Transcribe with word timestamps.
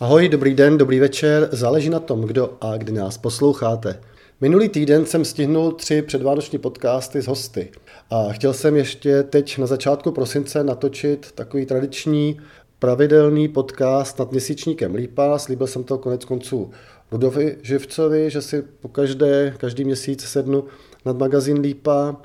Ahoj, 0.00 0.28
dobrý 0.28 0.54
den, 0.54 0.78
dobrý 0.78 1.00
večer, 1.00 1.48
záleží 1.52 1.90
na 1.90 2.00
tom, 2.00 2.22
kdo 2.22 2.56
a 2.60 2.76
kdy 2.76 2.92
nás 2.92 3.18
posloucháte. 3.18 4.00
Minulý 4.40 4.68
týden 4.68 5.06
jsem 5.06 5.24
stihnul 5.24 5.72
tři 5.72 6.02
předvánoční 6.02 6.58
podcasty 6.58 7.22
s 7.22 7.26
hosty 7.26 7.70
a 8.10 8.32
chtěl 8.32 8.52
jsem 8.52 8.76
ještě 8.76 9.22
teď 9.22 9.58
na 9.58 9.66
začátku 9.66 10.12
prosince 10.12 10.64
natočit 10.64 11.32
takový 11.32 11.66
tradiční 11.66 12.40
pravidelný 12.78 13.48
podcast 13.48 14.18
nad 14.18 14.30
měsíčníkem 14.30 14.94
Lípa. 14.94 15.38
Slíbil 15.38 15.66
jsem 15.66 15.84
to 15.84 15.98
konec 15.98 16.24
konců 16.24 16.70
Rudovi 17.12 17.56
Živcovi, 17.62 18.30
že 18.30 18.42
si 18.42 18.62
po 18.80 18.88
každé, 18.88 19.54
každý 19.58 19.84
měsíc 19.84 20.24
sednu 20.24 20.64
nad 21.04 21.18
magazín 21.18 21.60
Lípa. 21.60 22.16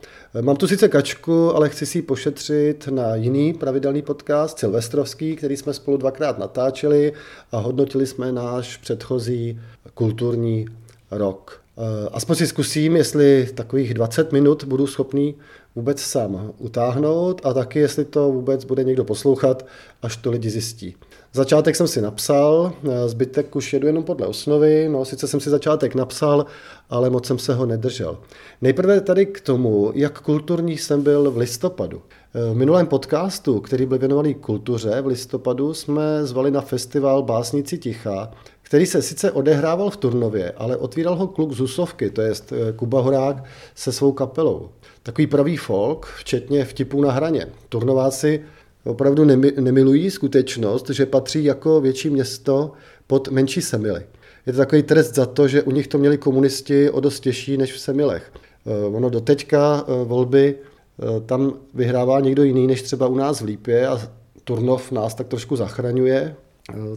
Mám 0.42 0.56
tu 0.56 0.68
sice 0.68 0.88
kačku, 0.88 1.56
ale 1.56 1.70
chci 1.70 1.86
si 1.86 1.98
ji 1.98 2.02
pošetřit 2.02 2.88
na 2.88 3.16
jiný 3.16 3.54
pravidelný 3.54 4.02
podcast, 4.02 4.60
Silvestrovský, 4.60 5.36
který 5.36 5.58
jsme 5.58 5.74
spolu 5.74 5.98
dvakrát 5.98 6.40
natáčeli 6.40 7.14
a 7.52 7.58
hodnotili 7.58 8.08
jsme 8.08 8.32
náš 8.32 8.78
předchozí 8.78 9.60
kulturní 9.94 10.66
rok. 11.12 11.62
Eh, 11.78 12.10
aspoň 12.12 12.36
si 12.36 12.48
zkusím, 12.48 12.96
jestli 12.96 13.48
takových 13.56 13.94
20 13.94 14.32
minut 14.32 14.64
budu 14.64 14.88
schopný 14.88 15.36
vůbec 15.76 16.02
sám 16.02 16.54
utáhnout 16.58 17.42
a 17.44 17.54
taky, 17.54 17.80
jestli 17.80 18.06
to 18.06 18.32
vůbec 18.32 18.64
bude 18.64 18.84
někdo 18.84 19.04
poslouchat, 19.04 19.66
až 20.02 20.18
to 20.18 20.32
lidi 20.32 20.50
zjistí. 20.50 20.96
Začátek 21.34 21.76
jsem 21.76 21.88
si 21.88 22.02
napsal, 22.02 22.74
eh, 22.84 23.10
zbytek 23.10 23.56
už 23.56 23.74
jedu 23.74 23.88
jenom 23.88 24.04
podle 24.04 24.28
osnovy, 24.28 24.90
no 24.90 25.06
sice 25.06 25.28
jsem 25.28 25.40
si 25.40 25.50
začátek 25.50 25.96
napsal, 25.96 26.46
ale 26.90 27.10
moc 27.10 27.28
jsem 27.28 27.40
se 27.40 27.54
ho 27.54 27.66
nedržel. 27.66 28.18
Nejprve 28.62 29.02
tady 29.02 29.26
k 29.26 29.42
tomu, 29.42 29.92
jak 29.96 30.22
kulturní 30.22 30.78
jsem 30.78 31.02
byl 31.02 31.32
v 31.32 31.38
listopadu. 31.38 32.02
Eh, 32.34 32.54
v 32.54 32.56
minulém 32.56 32.88
podcastu, 32.88 33.60
který 33.60 33.86
byl 33.86 33.98
věnovaný 33.98 34.34
kultuře 34.34 35.02
v 35.02 35.08
listopadu, 35.08 35.74
jsme 35.74 36.26
zvali 36.26 36.52
na 36.52 36.62
festival 36.62 37.24
Básnici 37.24 37.78
ticha, 37.78 38.32
který 38.76 38.86
se 38.86 39.02
sice 39.02 39.32
odehrával 39.32 39.90
v 39.90 39.98
Turnově, 39.98 40.52
ale 40.52 40.78
otvíral 40.78 41.16
ho 41.16 41.28
kluk 41.28 41.54
z 41.54 41.60
Husovky, 41.60 42.10
to 42.10 42.22
je 42.22 42.32
eh, 42.32 42.74
Kuba 42.76 43.02
Horák 43.02 43.44
se 43.76 43.92
svou 43.92 44.12
kapelou. 44.12 44.70
Takový 45.04 45.28
pravý 45.28 45.58
folk, 45.58 46.06
včetně 46.06 46.66
vtipů 46.66 47.02
na 47.02 47.12
hraně. 47.12 47.48
Turnováci 47.70 48.42
opravdu 48.84 49.26
nemilují 49.60 50.12
skutečnost, 50.12 50.90
že 50.90 51.06
patří 51.06 51.44
jako 51.44 51.82
větší 51.82 52.10
město 52.10 52.72
pod 53.08 53.28
menší 53.28 53.62
Semily. 53.62 54.06
Je 54.46 54.54
to 54.54 54.58
takový 54.58 54.84
trest 54.84 55.16
za 55.16 55.26
to, 55.26 55.48
že 55.48 55.64
u 55.64 55.72
nich 55.72 55.88
to 55.88 55.98
měli 55.98 56.18
komunisti 56.18 56.90
o 56.90 57.00
dost 57.00 57.20
těžší 57.20 57.58
než 57.58 57.74
v 57.74 57.80
Semilech. 57.80 58.32
Eh, 58.66 58.86
ono 58.86 59.10
do 59.10 59.22
teďka 59.22 59.86
eh, 59.88 60.06
volby 60.06 60.56
tam 61.26 61.54
vyhrává 61.74 62.20
někdo 62.20 62.44
jiný 62.44 62.68
než 62.68 62.82
třeba 62.82 63.08
u 63.08 63.16
nás 63.16 63.42
v 63.42 63.46
Lípě 63.46 63.88
a 63.88 64.02
Turnov 64.44 64.92
nás 64.92 65.16
tak 65.16 65.28
trošku 65.28 65.56
zachraňuje, 65.56 66.36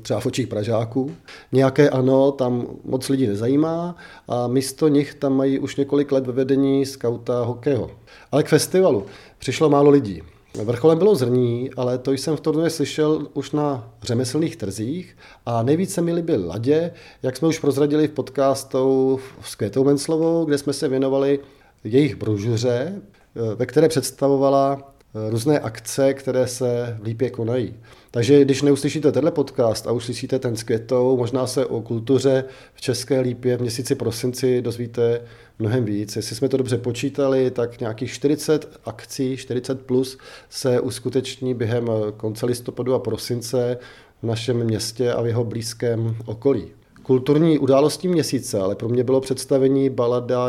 třeba 0.02 0.20
v 0.20 0.26
očích 0.26 0.46
Pražáků. 0.46 1.14
Nějaké 1.52 1.90
ano, 1.90 2.32
tam 2.32 2.66
moc 2.84 3.08
lidí 3.08 3.26
nezajímá 3.26 3.96
a 4.28 4.46
místo 4.46 4.88
nich 4.88 5.14
tam 5.14 5.36
mají 5.36 5.58
už 5.58 5.76
několik 5.76 6.12
let 6.12 6.26
ve 6.26 6.32
vedení 6.32 6.86
skauta 6.86 7.44
hokeho. 7.44 7.90
Ale 8.32 8.42
k 8.42 8.48
festivalu 8.48 9.06
přišlo 9.38 9.70
málo 9.70 9.90
lidí. 9.90 10.22
Vrcholem 10.64 10.98
bylo 10.98 11.14
zrní, 11.14 11.70
ale 11.76 11.98
to 11.98 12.12
jsem 12.12 12.36
v 12.36 12.40
Tornově 12.40 12.70
slyšel 12.70 13.26
už 13.34 13.50
na 13.50 13.90
řemeslných 14.02 14.56
trzích 14.56 15.16
a 15.46 15.62
nejvíce 15.62 16.02
mi 16.02 16.12
líbil 16.12 16.46
ladě, 16.46 16.92
jak 17.22 17.36
jsme 17.36 17.48
už 17.48 17.58
prozradili 17.58 18.08
v 18.08 18.10
podcastu 18.10 19.20
s 19.44 19.54
Květou 19.54 19.84
Menclovou, 19.84 20.44
kde 20.44 20.58
jsme 20.58 20.72
se 20.72 20.88
věnovali 20.88 21.40
jejich 21.84 22.16
brožuře, 22.16 22.92
eh, 22.92 23.54
ve 23.54 23.66
které 23.66 23.88
představovala 23.88 24.78
eh, 24.80 24.97
různé 25.30 25.60
akce, 25.60 26.14
které 26.14 26.46
se 26.46 26.96
v 27.00 27.04
Lípě 27.04 27.30
konají. 27.30 27.74
Takže 28.10 28.44
když 28.44 28.62
neuslyšíte 28.62 29.12
tenhle 29.12 29.30
podcast 29.30 29.86
a 29.86 29.92
uslyšíte 29.92 30.38
ten 30.38 30.56
s 30.56 30.62
Květou, 30.62 31.16
možná 31.16 31.46
se 31.46 31.66
o 31.66 31.80
kultuře 31.80 32.44
v 32.74 32.80
České 32.80 33.20
lípě 33.20 33.56
v 33.56 33.60
měsíci 33.60 33.94
prosinci 33.94 34.62
dozvíte 34.62 35.20
mnohem 35.58 35.84
víc. 35.84 36.16
Jestli 36.16 36.36
jsme 36.36 36.48
to 36.48 36.56
dobře 36.56 36.78
počítali, 36.78 37.50
tak 37.50 37.80
nějakých 37.80 38.12
40 38.12 38.80
akcí, 38.84 39.36
40 39.36 39.86
plus 39.86 40.18
se 40.50 40.80
uskuteční 40.80 41.54
během 41.54 41.88
konce 42.16 42.46
listopadu 42.46 42.94
a 42.94 42.98
prosince 42.98 43.78
v 44.22 44.26
našem 44.26 44.64
městě 44.64 45.12
a 45.12 45.22
v 45.22 45.26
jeho 45.26 45.44
blízkém 45.44 46.16
okolí. 46.26 46.64
Kulturní 47.02 47.58
událostí 47.58 48.08
měsíce 48.08 48.60
ale 48.60 48.74
pro 48.74 48.88
mě 48.88 49.04
bylo 49.04 49.20
představení 49.20 49.90
balada 49.90 50.48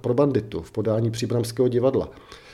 pro 0.00 0.14
banditu 0.14 0.62
v 0.62 0.70
podání 0.70 1.10
Příbramského 1.10 1.68
divadla. 1.68 2.08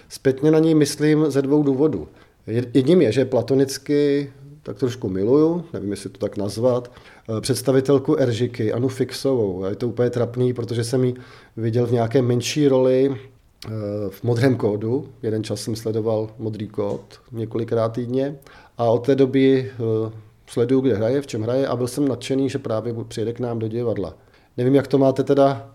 Zpětně 0.09 0.51
na 0.51 0.59
něj 0.59 0.75
myslím 0.75 1.31
ze 1.31 1.43
dvou 1.43 1.63
důvodů. 1.63 2.09
Jedním 2.47 3.03
je, 3.03 3.13
že 3.13 3.25
platonicky 3.25 4.31
tak 4.69 4.79
trošku 4.79 5.09
miluju, 5.09 5.65
nevím, 5.73 5.91
jestli 5.91 6.11
to 6.11 6.19
tak 6.19 6.37
nazvat, 6.37 6.93
eh, 7.39 7.41
představitelku 7.41 8.17
Eržiky, 8.17 8.73
Anu 8.73 8.89
Fixovou. 8.89 9.65
Je 9.65 9.77
to 9.77 9.89
úplně 9.89 10.11
trapný, 10.11 10.53
protože 10.53 10.85
jsem 10.85 11.05
ji 11.05 11.15
viděl 11.57 11.87
v 11.87 11.93
nějaké 11.93 12.23
menší 12.23 12.69
roli 12.69 13.11
eh, 13.11 13.71
v 14.11 14.23
modrém 14.23 14.57
kódu. 14.57 15.09
Jeden 15.23 15.45
čas 15.45 15.61
jsem 15.61 15.77
sledoval 15.77 16.31
modrý 16.39 16.69
kód 16.69 17.21
několikrát 17.33 17.89
týdně 17.89 18.39
a 18.79 18.85
od 18.85 19.07
té 19.07 19.15
doby 19.15 19.71
eh, 19.71 20.13
sleduju, 20.47 20.81
kde 20.81 20.95
hraje, 20.95 21.23
v 21.23 21.27
čem 21.27 21.43
hraje 21.43 21.67
a 21.67 21.77
byl 21.77 21.89
jsem 21.89 22.09
nadšený, 22.09 22.49
že 22.51 22.59
právě 22.59 22.95
přijede 23.09 23.33
k 23.33 23.41
nám 23.41 23.59
do 23.59 23.69
divadla. 23.69 24.15
Nevím, 24.57 24.75
jak 24.75 24.87
to 24.87 24.99
máte 24.99 25.25
teda 25.25 25.71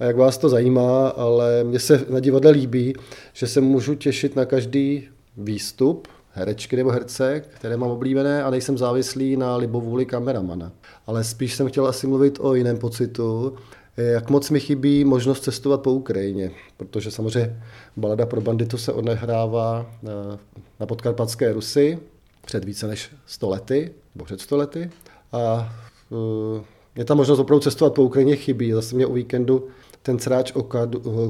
a 0.00 0.04
jak 0.04 0.16
vás 0.16 0.38
to 0.38 0.48
zajímá, 0.48 1.08
ale 1.08 1.64
mně 1.64 1.78
se 1.78 2.04
na 2.10 2.20
divadle 2.20 2.50
líbí, 2.50 2.94
že 3.32 3.46
se 3.46 3.60
můžu 3.60 3.94
těšit 3.94 4.36
na 4.36 4.44
každý 4.44 5.08
výstup, 5.36 6.08
herečky 6.32 6.76
nebo 6.76 6.90
herce, 6.90 7.40
které 7.40 7.76
mám 7.76 7.90
oblíbené 7.90 8.42
a 8.42 8.50
nejsem 8.50 8.78
závislý 8.78 9.36
na 9.36 9.56
libovůli 9.56 10.06
kameramana. 10.06 10.72
Ale 11.06 11.24
spíš 11.24 11.54
jsem 11.54 11.68
chtěl 11.68 11.86
asi 11.86 12.06
mluvit 12.06 12.38
o 12.40 12.54
jiném 12.54 12.78
pocitu, 12.78 13.54
jak 13.96 14.30
moc 14.30 14.50
mi 14.50 14.60
chybí 14.60 15.04
možnost 15.04 15.40
cestovat 15.40 15.80
po 15.80 15.92
Ukrajině, 15.92 16.50
protože 16.76 17.10
samozřejmě 17.10 17.62
balada 17.96 18.26
pro 18.26 18.40
banditu 18.40 18.78
se 18.78 18.92
odehrává 18.92 19.86
na, 20.02 20.38
na 20.80 20.86
podkarpatské 20.86 21.52
Rusy 21.52 21.98
před 22.46 22.64
více 22.64 22.86
než 22.86 23.10
100 23.26 23.48
lety, 23.48 23.90
nebo 24.14 24.24
před 24.24 24.40
100 24.40 24.56
lety. 24.56 24.90
A 25.32 25.72
uh, 26.10 26.64
mě 26.94 27.04
ta 27.04 27.14
možnost 27.14 27.38
opravdu 27.38 27.60
cestovat 27.60 27.94
po 27.94 28.02
Ukrajině 28.02 28.36
chybí. 28.36 28.72
Zase 28.72 28.96
mě 28.96 29.06
o 29.06 29.12
víkendu 29.12 29.68
ten 30.02 30.18
cráč 30.18 30.52
Oka, 30.52 30.88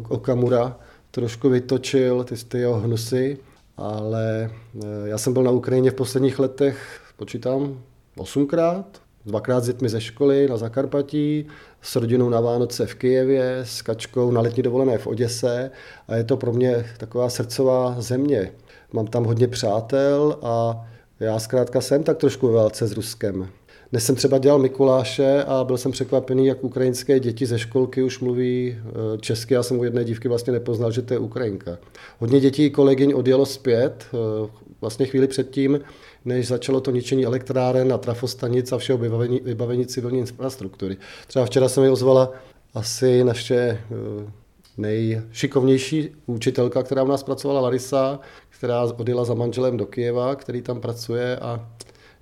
Okamura 0.08 0.76
trošku 1.10 1.48
vytočil 1.48 2.24
ty, 2.24 2.34
ty 2.36 2.58
jeho 2.58 2.80
hnusy 2.80 3.38
ale 3.76 4.50
eh, 4.82 5.08
já 5.08 5.18
jsem 5.18 5.32
byl 5.32 5.42
na 5.42 5.50
Ukrajině 5.50 5.90
v 5.90 5.94
posledních 5.94 6.38
letech, 6.38 7.00
počítám, 7.16 7.80
osmkrát, 8.16 9.02
dvakrát 9.26 9.64
s 9.64 9.66
dětmi 9.66 9.88
ze 9.88 10.00
školy 10.00 10.48
na 10.48 10.56
Zakarpatí, 10.56 11.46
s 11.82 11.96
rodinou 11.96 12.28
na 12.28 12.40
Vánoce 12.40 12.86
v 12.86 12.94
Kijevě, 12.94 13.58
s 13.62 13.82
kačkou 13.82 14.30
na 14.30 14.40
letní 14.40 14.62
dovolené 14.62 14.98
v 14.98 15.06
Oděse 15.06 15.70
a 16.08 16.14
je 16.14 16.24
to 16.24 16.36
pro 16.36 16.52
mě 16.52 16.86
taková 16.98 17.30
srdcová 17.30 18.00
země. 18.00 18.52
Mám 18.92 19.06
tam 19.06 19.24
hodně 19.24 19.48
přátel 19.48 20.38
a 20.42 20.86
já 21.20 21.38
zkrátka 21.38 21.80
jsem 21.80 22.02
tak 22.02 22.16
trošku 22.16 22.48
ve 22.48 22.54
válce 22.54 22.86
s 22.86 22.92
Ruskem. 22.92 23.48
Dnes 23.92 24.04
jsem 24.04 24.16
třeba 24.16 24.38
dělal 24.38 24.58
Mikuláše 24.58 25.44
a 25.44 25.64
byl 25.64 25.78
jsem 25.78 25.92
překvapený, 25.92 26.46
jak 26.46 26.64
ukrajinské 26.64 27.20
děti 27.20 27.46
ze 27.46 27.58
školky 27.58 28.02
už 28.02 28.20
mluví 28.20 28.78
eh, 28.78 29.18
česky. 29.18 29.54
Já 29.54 29.62
jsem 29.62 29.78
u 29.78 29.84
jedné 29.84 30.04
dívky 30.04 30.28
vlastně 30.28 30.52
nepoznal, 30.52 30.90
že 30.90 31.02
to 31.02 31.14
je 31.14 31.18
Ukrajinka. 31.18 31.78
Hodně 32.18 32.40
dětí 32.40 32.70
kolegyň 32.70 33.12
odjelo 33.16 33.46
zpět, 33.46 34.06
eh, 34.14 34.50
vlastně 34.80 35.06
chvíli 35.06 35.26
předtím, 35.26 35.80
než 36.24 36.46
začalo 36.46 36.80
to 36.80 36.90
ničení 36.90 37.24
elektráren 37.24 37.92
a 37.92 37.98
trafostanic 37.98 38.72
a 38.72 38.78
všeho 38.78 38.98
vybavení, 38.98 39.40
vybavení 39.44 39.86
civilní 39.86 40.18
infrastruktury. 40.18 40.96
Třeba 41.26 41.44
včera 41.46 41.68
se 41.68 41.80
mi 41.80 41.90
ozvala 41.90 42.32
asi 42.74 43.24
naše 43.24 43.56
eh, 43.56 44.30
nejšikovnější 44.76 46.10
učitelka, 46.26 46.82
která 46.82 47.02
u 47.02 47.08
nás 47.08 47.22
pracovala, 47.22 47.60
Larisa, 47.60 48.20
která 48.48 48.82
odjela 48.82 49.24
za 49.24 49.34
manželem 49.34 49.76
do 49.76 49.86
Kijeva, 49.86 50.34
který 50.34 50.62
tam 50.62 50.80
pracuje 50.80 51.36
a 51.36 51.68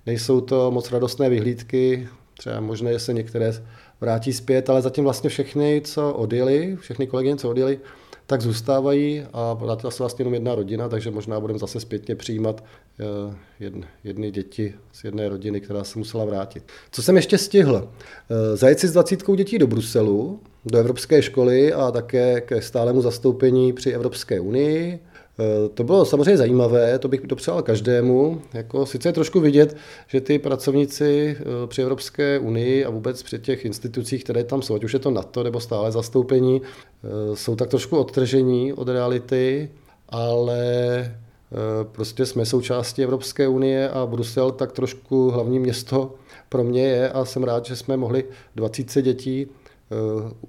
Nejsou 0.05 0.41
to 0.41 0.71
moc 0.71 0.91
radostné 0.91 1.29
vyhlídky, 1.29 2.07
třeba 2.37 2.59
možné, 2.59 2.93
že 2.93 2.99
se 2.99 3.13
některé 3.13 3.53
vrátí 4.01 4.33
zpět, 4.33 4.69
ale 4.69 4.81
zatím 4.81 5.03
vlastně 5.03 5.29
všechny, 5.29 5.81
co 5.85 6.13
odjeli, 6.13 6.77
všechny 6.79 7.07
kolegyně, 7.07 7.35
co 7.35 7.49
odjeli, 7.49 7.79
tak 8.25 8.41
zůstávají 8.41 9.23
a 9.33 9.53
vrátila 9.53 9.91
se 9.91 10.03
vlastně 10.03 10.23
jenom 10.23 10.33
jedna 10.33 10.55
rodina, 10.55 10.89
takže 10.89 11.11
možná 11.11 11.39
budeme 11.39 11.59
zase 11.59 11.79
zpětně 11.79 12.15
přijímat 12.15 12.63
eh, 12.99 13.35
jedny, 13.59 13.85
jedny 14.03 14.31
děti 14.31 14.73
z 14.91 15.03
jedné 15.03 15.29
rodiny, 15.29 15.61
která 15.61 15.83
se 15.83 15.99
musela 15.99 16.25
vrátit. 16.25 16.63
Co 16.91 17.03
jsem 17.03 17.15
ještě 17.15 17.37
stihl? 17.37 17.89
Eh, 18.29 18.57
zajet 18.57 18.79
si 18.79 18.87
s 18.87 18.91
dvacítkou 18.91 19.35
dětí 19.35 19.57
do 19.57 19.67
Bruselu, 19.67 20.39
do 20.65 20.77
Evropské 20.77 21.21
školy 21.21 21.73
a 21.73 21.91
také 21.91 22.41
ke 22.41 22.61
stálemu 22.61 23.01
zastoupení 23.01 23.73
při 23.73 23.91
Evropské 23.91 24.39
unii. 24.39 24.99
Eh, 25.39 25.69
to 25.69 25.83
bylo 25.83 26.05
samozřejmě 26.05 26.37
zajímavé, 26.37 26.99
to 26.99 27.07
bych 27.07 27.27
dopřál 27.27 27.61
každému. 27.61 28.41
Jako, 28.53 28.85
sice 28.85 29.09
je 29.09 29.13
trošku 29.13 29.39
vidět, 29.39 29.77
že 30.07 30.21
ty 30.21 30.39
pracovníci 30.39 31.37
eh, 31.39 31.67
při 31.67 31.81
Evropské 31.81 32.39
unii 32.39 32.85
a 32.85 32.89
vůbec 32.89 33.23
při 33.23 33.39
těch 33.39 33.65
institucích, 33.65 34.23
které 34.23 34.43
tam 34.43 34.61
jsou, 34.61 34.75
ať 34.75 34.83
už 34.83 34.93
je 34.93 34.99
to 34.99 35.11
NATO 35.11 35.43
nebo 35.43 35.59
stále 35.59 35.91
zastoupení, 35.91 36.61
eh, 36.61 37.35
jsou 37.35 37.55
tak 37.55 37.69
trošku 37.69 37.97
odtržení 37.97 38.73
od 38.73 38.87
reality, 38.87 39.69
ale 40.09 41.15
prostě 41.91 42.25
jsme 42.25 42.45
součástí 42.45 43.03
Evropské 43.03 43.47
unie 43.47 43.89
a 43.89 44.05
Brusel 44.05 44.51
tak 44.51 44.71
trošku 44.71 45.29
hlavní 45.29 45.59
město 45.59 46.15
pro 46.49 46.63
mě 46.63 46.83
je 46.83 47.09
a 47.09 47.25
jsem 47.25 47.43
rád, 47.43 47.65
že 47.65 47.75
jsme 47.75 47.97
mohli 47.97 48.23
20 48.55 49.01
dětí 49.01 49.47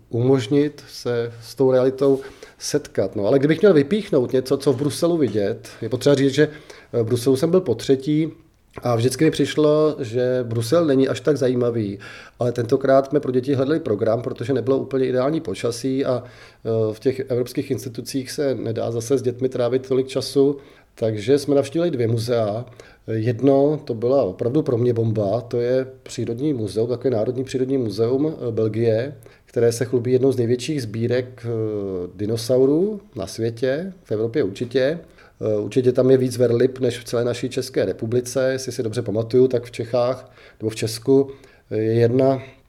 umožnit 0.09 0.85
se 0.89 1.33
s 1.43 1.55
tou 1.55 1.73
realitou 1.73 2.21
setkat. 2.59 3.17
No, 3.17 3.27
ale 3.27 3.39
kdybych 3.39 3.61
měl 3.61 3.75
vypíchnout 3.75 4.33
něco, 4.33 4.57
co 4.57 4.73
v 4.73 4.77
Bruselu 4.77 5.17
vidět, 5.17 5.69
je 5.83 5.89
potřeba 5.89 6.15
říct, 6.15 6.35
že 6.35 6.49
v 6.93 7.05
Bruselu 7.05 7.37
jsem 7.37 7.51
byl 7.51 7.61
po 7.61 7.75
třetí, 7.75 8.33
a 8.83 8.95
vždycky 8.97 9.25
mi 9.25 9.31
přišlo, 9.31 9.97
že 9.99 10.41
Brusel 10.43 10.85
není 10.85 11.09
až 11.09 11.21
tak 11.21 11.37
zajímavý, 11.37 11.99
ale 12.39 12.53
tentokrát 12.53 13.07
jsme 13.07 13.21
pro 13.21 13.33
děti 13.33 13.55
hledali 13.55 13.81
program, 13.81 14.23
protože 14.23 14.53
nebylo 14.53 14.79
úplně 14.79 15.07
ideální 15.07 15.41
počasí 15.41 16.05
a 16.05 16.23
e, 16.25 16.95
v 16.95 17.01
těch 17.01 17.21
evropských 17.21 17.71
institucích 17.71 18.31
se 18.31 18.55
nedá 18.55 18.91
zase 18.91 19.19
s 19.19 19.23
dětmi 19.23 19.49
trávit 19.49 19.89
tolik 19.89 20.07
času, 20.07 20.57
takže 20.95 21.39
jsme 21.39 21.55
navštívili 21.55 21.91
dvě 21.91 22.09
muzea. 22.09 22.65
Jedno, 23.07 23.81
to 23.85 23.95
byla 23.95 24.23
opravdu 24.23 24.63
pro 24.63 24.79
mě 24.79 24.93
bomba, 24.93 25.41
to 25.41 25.61
je 25.61 25.87
přírodní 26.03 26.53
muzeum, 26.53 26.89
takové 26.89 27.11
národní 27.11 27.45
přírodní 27.45 27.79
muzeum 27.79 28.27
e, 28.27 28.53
Belgie, 28.53 29.15
které 29.45 29.73
se 29.73 29.85
chlubí 29.85 30.13
jednou 30.13 30.33
z 30.33 30.37
největších 30.37 30.83
sbírek 30.83 31.47
e, 31.47 31.49
dinosaurů 32.15 33.01
na 33.17 33.27
světě, 33.27 33.93
v 34.05 34.13
Evropě 34.13 34.43
určitě. 34.43 34.99
Eh, 35.43 35.59
určitě 35.59 35.93
tam 35.93 36.11
je 36.11 36.17
víc 36.17 36.37
verlip 36.37 36.79
než 36.79 36.99
v 36.99 37.05
celé 37.05 37.25
naší 37.25 37.49
České 37.49 37.85
republice, 37.85 38.53
jestli 38.53 38.73
si 38.73 38.83
dobře 38.83 39.03
pamatuju, 39.03 39.49
tak 39.49 39.65
v 39.65 39.71
Čechách 39.71 40.33
nebo 40.61 40.71
v 40.71 40.77
Česku 40.77 41.31
je 41.71 41.83
jedna 41.83 42.43
eh, 42.43 42.62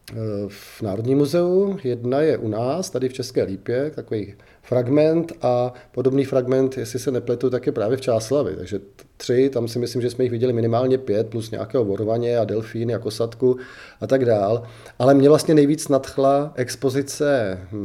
v 0.47 0.81
Národním 0.81 1.17
muzeu, 1.17 1.77
jedna 1.83 2.21
je 2.21 2.37
u 2.37 2.47
nás, 2.47 2.89
tady 2.89 3.09
v 3.09 3.13
České 3.13 3.43
Lípě, 3.43 3.91
takový 3.95 4.33
fragment 4.61 5.33
a 5.41 5.73
podobný 5.91 6.25
fragment, 6.25 6.77
jestli 6.77 6.99
se 6.99 7.11
nepletu, 7.11 7.49
tak 7.49 7.65
je 7.65 7.71
právě 7.71 7.97
v 7.97 8.01
Čáslavi. 8.01 8.55
Takže 8.55 8.79
tři, 9.17 9.49
tam 9.49 9.67
si 9.67 9.79
myslím, 9.79 10.01
že 10.01 10.09
jsme 10.09 10.23
jich 10.23 10.31
viděli 10.31 10.53
minimálně 10.53 10.97
pět, 10.97 11.29
plus 11.29 11.51
nějakého 11.51 11.85
vorvaně 11.85 12.37
a 12.37 12.45
delfíny 12.45 12.95
a 12.95 12.99
kosatku 12.99 13.57
a 14.01 14.07
tak 14.07 14.25
dál. 14.25 14.63
Ale 14.99 15.13
mě 15.13 15.29
vlastně 15.29 15.55
nejvíc 15.55 15.87
nadchla 15.87 16.53
expozice 16.55 17.59
eh, 17.61 17.77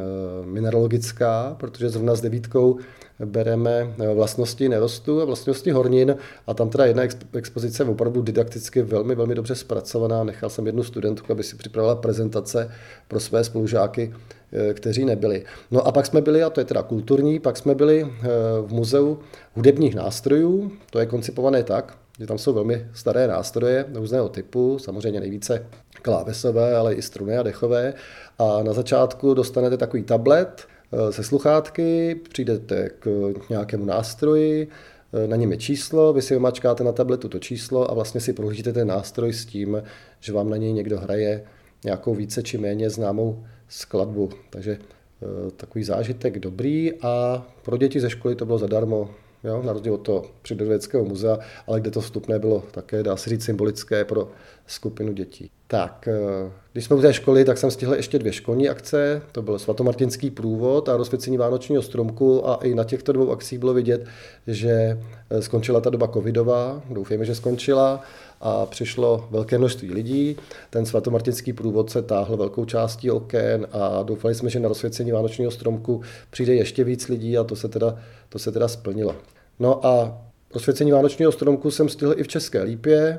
mineralogická, 0.44 1.56
protože 1.60 1.88
zrovna 1.88 2.14
s 2.14 2.20
devítkou 2.20 2.78
bereme 3.24 3.94
eh, 3.98 4.14
vlastnosti 4.14 4.68
nerostu 4.68 5.20
a 5.20 5.24
vlastnosti 5.24 5.70
hornin 5.70 6.16
a 6.46 6.54
tam 6.54 6.70
teda 6.70 6.86
jedna 6.86 7.02
expozice 7.32 7.82
je 7.82 7.88
opravdu 7.88 8.22
didakticky 8.22 8.82
velmi, 8.82 9.14
velmi 9.14 9.34
dobře 9.34 9.54
zpracovaná. 9.54 10.24
Nechal 10.24 10.50
jsem 10.50 10.66
jednu 10.66 10.82
studentku, 10.82 11.32
aby 11.32 11.42
si 11.42 11.56
připravila 11.56 11.96
prezentace 11.96 12.70
pro 13.08 13.20
své 13.20 13.44
spolužáky, 13.44 14.14
eh, 14.52 14.74
kteří 14.74 15.04
nebyli. 15.04 15.44
No 15.70 15.86
a 15.86 15.92
pak 15.92 16.06
jsme 16.06 16.20
byli, 16.20 16.42
a 16.42 16.50
to 16.50 16.60
je 16.60 16.64
teda 16.64 16.82
kulturní, 16.82 17.40
pak 17.40 17.56
jsme 17.56 17.74
byli 17.74 18.02
eh, 18.02 18.26
v 18.66 18.72
muzeu 18.72 19.18
hudebních 19.54 19.94
nástrojů, 19.94 20.72
to 20.90 20.98
je 20.98 21.06
koncipované 21.06 21.62
tak, 21.62 21.98
že 22.18 22.26
tam 22.26 22.38
jsou 22.38 22.52
velmi 22.52 22.86
staré 22.92 23.28
nástroje 23.28 23.84
různého 23.94 24.28
typu, 24.28 24.78
samozřejmě 24.78 25.20
nejvíce 25.20 25.66
klávesové, 26.02 26.76
ale 26.76 26.94
i 26.94 27.02
struny 27.02 27.38
a 27.38 27.42
dechové. 27.42 27.94
A 28.38 28.62
na 28.62 28.72
začátku 28.72 29.34
dostanete 29.34 29.76
takový 29.76 30.02
tablet, 30.02 30.66
se 31.10 31.24
sluchátky, 31.24 32.20
přijdete 32.28 32.90
k 32.98 33.34
nějakému 33.50 33.84
nástroji, 33.84 34.68
eh, 35.12 35.26
na 35.26 35.36
něm 35.36 35.52
je 35.52 35.56
číslo, 35.56 36.12
vy 36.12 36.22
si 36.22 36.34
vymačkáte 36.34 36.84
na 36.84 36.92
tabletu 36.92 37.28
to 37.28 37.38
číslo 37.38 37.90
a 37.90 37.94
vlastně 37.94 38.20
si 38.20 38.32
prohlížíte 38.32 38.72
ten 38.72 38.88
nástroj 38.88 39.32
s 39.32 39.46
tím, 39.46 39.82
že 40.20 40.32
vám 40.32 40.50
na 40.50 40.56
něj 40.56 40.72
někdo 40.72 40.98
hraje 40.98 41.44
nějakou 41.84 42.14
více 42.14 42.42
či 42.42 42.58
méně 42.58 42.90
známou 42.90 43.44
skladbu. 43.68 44.30
Takže 44.50 44.78
eh, 44.80 45.50
takový 45.50 45.84
zážitek 45.84 46.38
dobrý 46.38 46.92
a 47.02 47.46
pro 47.62 47.76
děti 47.76 48.00
ze 48.00 48.10
školy 48.10 48.34
to 48.34 48.46
bylo 48.46 48.58
zadarmo, 48.58 49.10
jo, 49.44 49.62
na 49.62 49.72
rozdíl 49.72 49.94
od 49.94 49.98
toho 49.98 50.24
přírodovědského 50.42 51.04
muzea, 51.04 51.38
ale 51.66 51.80
kde 51.80 51.90
to 51.90 52.00
vstupné 52.00 52.38
bylo 52.38 52.62
také, 52.70 53.02
dá 53.02 53.16
se 53.16 53.30
říct, 53.30 53.44
symbolické 53.44 54.04
pro 54.04 54.30
skupinu 54.66 55.12
dětí. 55.12 55.50
Tak, 55.70 56.08
eh, 56.08 56.50
když 56.72 56.84
jsme 56.84 56.96
u 56.96 57.00
té 57.00 57.12
školy, 57.12 57.44
tak 57.44 57.58
jsem 57.58 57.70
stihl 57.70 57.94
ještě 57.94 58.18
dvě 58.18 58.32
školní 58.32 58.68
akce. 58.68 59.22
To 59.32 59.42
byl 59.42 59.58
svatomartinský 59.58 60.30
průvod 60.30 60.88
a 60.88 60.96
rozsvěcení 60.96 61.38
Vánočního 61.38 61.82
stromku 61.82 62.48
a 62.48 62.54
i 62.54 62.74
na 62.74 62.84
těchto 62.84 63.12
dvou 63.12 63.30
akcích 63.30 63.58
bylo 63.58 63.74
vidět, 63.74 64.06
že 64.46 65.00
eh, 65.30 65.42
skončila 65.42 65.80
ta 65.80 65.90
doba 65.90 66.08
covidová, 66.08 66.82
doufejme, 66.90 67.24
že 67.24 67.34
skončila 67.34 68.02
a 68.40 68.66
přišlo 68.66 69.28
velké 69.30 69.58
množství 69.58 69.92
lidí. 69.92 70.36
Ten 70.70 70.86
svatomartinský 70.86 71.52
průvod 71.52 71.90
se 71.90 72.02
táhl 72.02 72.36
velkou 72.36 72.64
částí 72.64 73.10
oken 73.10 73.66
a 73.72 74.02
doufali 74.02 74.34
jsme, 74.34 74.50
že 74.50 74.60
na 74.60 74.68
rozsvěcení 74.68 75.12
Vánočního 75.12 75.50
stromku 75.50 76.02
přijde 76.30 76.54
ještě 76.54 76.84
víc 76.84 77.08
lidí 77.08 77.38
a 77.38 77.44
to 77.44 77.56
se 77.56 77.68
teda, 77.68 77.98
to 78.28 78.38
se 78.38 78.52
teda 78.52 78.68
splnilo. 78.68 79.16
No 79.58 79.86
a 79.86 80.22
rozsvěcení 80.54 80.92
Vánočního 80.92 81.32
stromku 81.32 81.70
jsem 81.70 81.88
stihl 81.88 82.14
i 82.16 82.22
v 82.22 82.28
České 82.28 82.62
Lípě, 82.62 83.18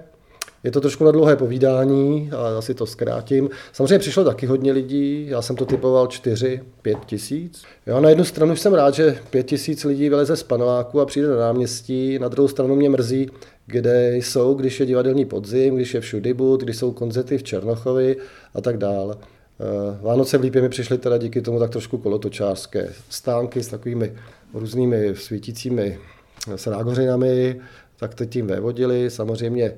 je 0.63 0.71
to 0.71 0.81
trošku 0.81 1.03
na 1.03 1.11
dlouhé 1.11 1.35
povídání, 1.35 2.29
ale 2.37 2.55
asi 2.55 2.73
to 2.73 2.85
zkrátím. 2.85 3.49
Samozřejmě 3.73 3.99
přišlo 3.99 4.23
taky 4.23 4.45
hodně 4.45 4.71
lidí, 4.71 5.25
já 5.29 5.41
jsem 5.41 5.55
to 5.55 5.65
typoval 5.65 6.07
4, 6.07 6.61
5 6.81 6.97
tisíc. 7.05 7.63
Jo, 7.87 8.01
na 8.01 8.09
jednu 8.09 8.23
stranu 8.23 8.55
jsem 8.55 8.73
rád, 8.73 8.93
že 8.93 9.19
5 9.29 9.43
tisíc 9.43 9.83
lidí 9.83 10.09
vyleze 10.09 10.35
z 10.35 10.43
paneláku 10.43 11.01
a 11.01 11.05
přijde 11.05 11.27
na 11.27 11.37
náměstí, 11.37 12.19
na 12.19 12.27
druhou 12.27 12.47
stranu 12.47 12.75
mě 12.75 12.89
mrzí, 12.89 13.29
kde 13.65 14.17
jsou, 14.17 14.53
když 14.53 14.79
je 14.79 14.85
divadelní 14.85 15.25
podzim, 15.25 15.75
když 15.75 15.93
je 15.93 16.01
všudybud, 16.01 16.61
když 16.61 16.77
jsou 16.77 16.91
koncerty 16.91 17.37
v 17.37 17.43
Černochovi 17.43 18.17
a 18.53 18.61
tak 18.61 18.77
dále. 18.77 19.15
Eh, 19.19 19.97
Vánoce 20.01 20.37
v 20.37 20.41
Lípě 20.41 20.61
mi 20.61 20.69
přišly 20.69 20.97
teda 20.97 21.17
díky 21.17 21.41
tomu 21.41 21.59
tak 21.59 21.69
trošku 21.69 21.97
kolotočářské 21.97 22.89
stánky 23.09 23.63
s 23.63 23.67
takovými 23.67 24.13
různými 24.53 25.15
svítícími 25.15 25.99
srágořinami, 26.55 27.61
tak 27.99 28.15
teď 28.15 28.29
tím 28.29 28.47
vévodili. 28.47 29.09
Samozřejmě 29.09 29.73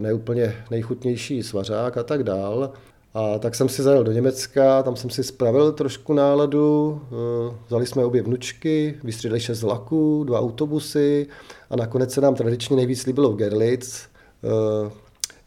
neúplně 0.00 0.56
nejchutnější 0.70 1.42
svařák 1.42 1.96
a 1.96 2.02
tak 2.02 2.22
dál. 2.22 2.72
A 3.14 3.38
tak 3.38 3.54
jsem 3.54 3.68
si 3.68 3.82
zajel 3.82 4.04
do 4.04 4.12
Německa, 4.12 4.82
tam 4.82 4.96
jsem 4.96 5.10
si 5.10 5.24
spravil 5.24 5.72
trošku 5.72 6.12
náladu, 6.12 7.00
eh, 7.04 7.54
vzali 7.66 7.86
jsme 7.86 8.04
obě 8.04 8.22
vnučky, 8.22 8.94
vystřídali 9.04 9.40
šest 9.40 9.62
vlaků, 9.62 10.24
dva 10.24 10.40
autobusy 10.40 11.26
a 11.70 11.76
nakonec 11.76 12.12
se 12.12 12.20
nám 12.20 12.34
tradičně 12.34 12.76
nejvíc 12.76 13.06
líbilo 13.06 13.32
v 13.32 13.36
Gerlitz. 13.36 14.02
Eh, 14.44 14.90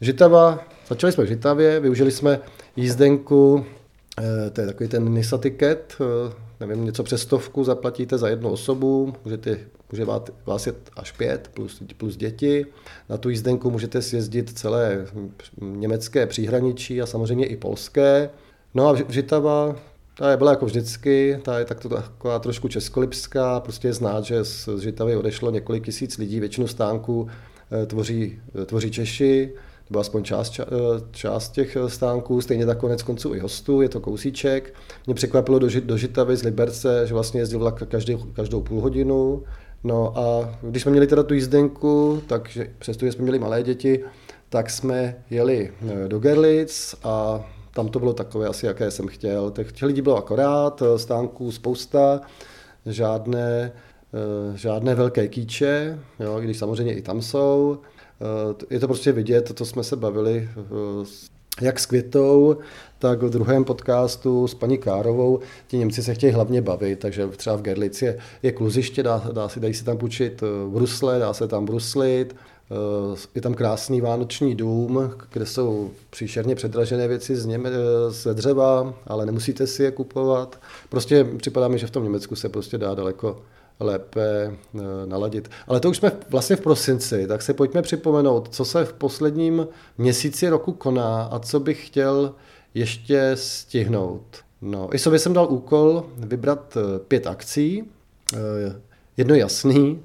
Žitava, 0.00 0.64
začali 0.88 1.12
jsme 1.12 1.24
v 1.24 1.28
Žitavě, 1.28 1.80
využili 1.80 2.10
jsme 2.10 2.40
jízdenku, 2.76 3.64
to 4.52 4.60
je 4.60 4.66
takový 4.66 4.88
ten 4.88 5.14
NISA 5.14 5.38
ticket, 5.38 5.96
nevím, 6.60 6.84
něco 6.84 7.02
přes 7.02 7.22
stovku 7.22 7.64
zaplatíte 7.64 8.18
za 8.18 8.28
jednu 8.28 8.50
osobu, 8.50 9.12
můžete, 9.24 9.58
může 9.92 10.04
vás 10.46 10.66
jet 10.66 10.90
až 10.96 11.12
pět 11.12 11.50
plus, 11.54 11.82
plus 11.96 12.16
děti. 12.16 12.66
Na 13.08 13.16
tu 13.16 13.28
jízdenku 13.28 13.70
můžete 13.70 14.02
sjezdit 14.02 14.58
celé 14.58 15.06
německé 15.60 16.26
příhraničí 16.26 17.02
a 17.02 17.06
samozřejmě 17.06 17.46
i 17.46 17.56
polské. 17.56 18.30
No 18.74 18.88
a 18.88 18.96
Žitava, 19.08 19.76
ta 20.18 20.30
je 20.30 20.36
byla 20.36 20.50
jako 20.50 20.66
vždycky, 20.66 21.40
ta 21.42 21.58
je 21.58 21.64
takto 21.64 21.88
taková 21.88 22.38
trošku 22.38 22.68
českolipská, 22.68 23.60
prostě 23.60 23.88
je 23.88 23.92
znát, 23.92 24.24
že 24.24 24.44
z 24.44 24.68
Žitavy 24.78 25.16
odešlo 25.16 25.50
několik 25.50 25.84
tisíc 25.84 26.18
lidí, 26.18 26.40
většinu 26.40 26.66
stánků 26.66 27.28
eh, 27.82 27.86
tvoří, 27.86 28.38
eh, 28.62 28.64
tvoří 28.64 28.90
Češi, 28.90 29.52
nebo 29.90 30.00
aspoň 30.00 30.24
část, 30.24 30.60
eh, 30.60 30.64
část 31.10 31.52
těch 31.52 31.76
stánků, 31.86 32.40
stejně 32.40 32.66
tak 32.66 32.78
konec 32.78 33.02
konců 33.02 33.34
i 33.34 33.38
hostů, 33.38 33.82
je 33.82 33.88
to 33.88 34.00
kousíček. 34.00 34.74
Mě 35.06 35.14
překvapilo 35.14 35.58
do, 35.58 35.68
do 35.80 35.96
Žitavy 35.96 36.36
z 36.36 36.42
Liberce, 36.42 37.06
že 37.06 37.14
vlastně 37.14 37.40
jezdil 37.40 37.58
vlak 37.58 37.82
každý, 37.88 38.16
každou 38.32 38.62
půl 38.62 38.80
hodinu. 38.80 39.42
No 39.84 40.18
a 40.18 40.54
když 40.62 40.82
jsme 40.82 40.90
měli 40.90 41.06
teda 41.06 41.22
tu 41.22 41.34
jízdenku, 41.34 42.22
takže 42.26 42.70
přestože 42.78 43.12
jsme 43.12 43.22
měli 43.22 43.38
malé 43.38 43.62
děti, 43.62 44.04
tak 44.48 44.70
jsme 44.70 45.16
jeli 45.30 45.72
eh, 45.88 46.08
do 46.08 46.18
Gerlitz 46.18 46.94
a 47.02 47.44
tam 47.74 47.88
to 47.88 47.98
bylo 47.98 48.12
takové 48.12 48.48
asi, 48.48 48.66
jaké 48.66 48.90
jsem 48.90 49.06
chtěl. 49.06 49.50
Těch 49.50 49.82
lidí 49.82 50.02
bylo 50.02 50.16
akorát, 50.16 50.82
stánků 50.96 51.52
spousta, 51.52 52.20
žádné, 52.86 53.72
žádné 54.54 54.94
velké 54.94 55.28
kýče, 55.28 55.98
jo, 56.20 56.40
když 56.40 56.58
samozřejmě 56.58 56.94
i 56.94 57.02
tam 57.02 57.22
jsou. 57.22 57.78
Eh, 58.20 58.74
je 58.74 58.80
to 58.80 58.86
prostě 58.86 59.12
vidět, 59.12 59.54
to 59.54 59.64
jsme 59.64 59.84
se 59.84 59.96
bavili 59.96 60.48
eh, 60.56 61.04
jak 61.60 61.80
s 61.80 61.86
Květou, 61.86 62.56
tak 62.98 63.22
v 63.22 63.30
druhém 63.30 63.64
podcastu 63.64 64.46
s 64.46 64.54
paní 64.54 64.78
Károvou. 64.78 65.40
Ti 65.68 65.78
Němci 65.78 66.02
se 66.02 66.14
chtějí 66.14 66.32
hlavně 66.32 66.62
bavit, 66.62 66.98
takže 66.98 67.28
třeba 67.28 67.56
v 67.56 67.62
Gerlici 67.62 68.04
je, 68.04 68.18
je 68.42 68.52
kluziště, 68.52 69.02
dá, 69.02 69.30
dá 69.32 69.48
si, 69.48 69.60
dají 69.60 69.74
si 69.74 69.84
tam 69.84 69.98
půjčit 69.98 70.42
eh, 70.42 70.70
brusle, 70.70 71.18
dá 71.18 71.32
se 71.32 71.48
tam 71.48 71.64
bruslit, 71.64 72.34
je 73.34 73.42
tam 73.42 73.54
krásný 73.54 74.00
vánoční 74.00 74.54
dům, 74.54 75.12
kde 75.32 75.46
jsou 75.46 75.90
příšerně 76.10 76.54
předražené 76.54 77.08
věci 77.08 77.36
z 77.36 77.46
Něme, 77.46 77.70
ze 78.08 78.34
dřeva, 78.34 78.94
ale 79.06 79.26
nemusíte 79.26 79.66
si 79.66 79.82
je 79.82 79.90
kupovat. 79.90 80.60
Prostě 80.88 81.24
připadá 81.24 81.68
mi, 81.68 81.78
že 81.78 81.86
v 81.86 81.90
tom 81.90 82.04
Německu 82.04 82.36
se 82.36 82.48
prostě 82.48 82.78
dá 82.78 82.94
daleko 82.94 83.42
lépe 83.80 84.20
eh, 84.20 84.80
naladit. 85.06 85.50
Ale 85.66 85.80
to 85.80 85.90
už 85.90 85.96
jsme 85.96 86.12
vlastně 86.28 86.56
v 86.56 86.60
prosinci, 86.60 87.26
tak 87.26 87.42
se 87.42 87.54
pojďme 87.54 87.82
připomenout, 87.82 88.48
co 88.54 88.64
se 88.64 88.84
v 88.84 88.92
posledním 88.92 89.68
měsíci 89.98 90.48
roku 90.48 90.72
koná 90.72 91.22
a 91.22 91.38
co 91.38 91.60
bych 91.60 91.86
chtěl 91.86 92.34
ještě 92.74 93.32
stihnout. 93.34 94.22
No, 94.60 94.94
i 94.94 94.98
sobě 94.98 95.18
jsem 95.18 95.32
dal 95.32 95.46
úkol 95.50 96.04
vybrat 96.16 96.76
eh, 96.76 96.98
pět 96.98 97.26
akcí. 97.26 97.84
Eh, 99.16 99.20
jedno 99.20 99.34
jasný. 99.34 100.02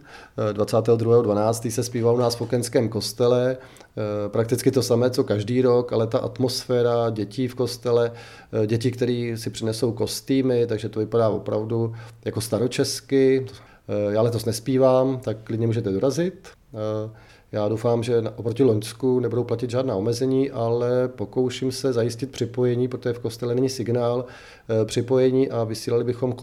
22.12. 0.53 1.71
se 1.71 1.83
zpívá 1.83 2.11
u 2.11 2.17
nás 2.17 2.35
v 2.35 2.41
Okenském 2.41 2.89
kostele. 2.89 3.57
Prakticky 4.27 4.71
to 4.71 4.83
samé, 4.83 5.09
co 5.09 5.23
každý 5.23 5.61
rok, 5.61 5.93
ale 5.93 6.07
ta 6.07 6.19
atmosféra 6.19 7.09
dětí 7.09 7.47
v 7.47 7.55
kostele, 7.55 8.11
děti, 8.65 8.91
které 8.91 9.33
si 9.35 9.49
přinesou 9.49 9.91
kostýmy, 9.91 10.67
takže 10.67 10.89
to 10.89 10.99
vypadá 10.99 11.29
opravdu 11.29 11.93
jako 12.25 12.41
staročesky. 12.41 13.45
Já 14.09 14.21
letos 14.21 14.45
nespívám, 14.45 15.19
tak 15.19 15.37
klidně 15.43 15.67
můžete 15.67 15.91
dorazit. 15.91 16.49
Já 17.51 17.67
doufám, 17.67 18.03
že 18.03 18.23
oproti 18.35 18.63
Loňsku 18.63 19.19
nebudou 19.19 19.43
platit 19.43 19.69
žádná 19.69 19.95
omezení, 19.95 20.51
ale 20.51 21.07
pokouším 21.07 21.71
se 21.71 21.93
zajistit 21.93 22.31
připojení, 22.31 22.87
protože 22.87 23.13
v 23.13 23.19
kostele 23.19 23.55
není 23.55 23.69
signál 23.69 24.25
eh, 24.69 24.85
připojení 24.85 25.49
a 25.49 25.63
vysílali 25.63 26.03
bychom 26.03 26.35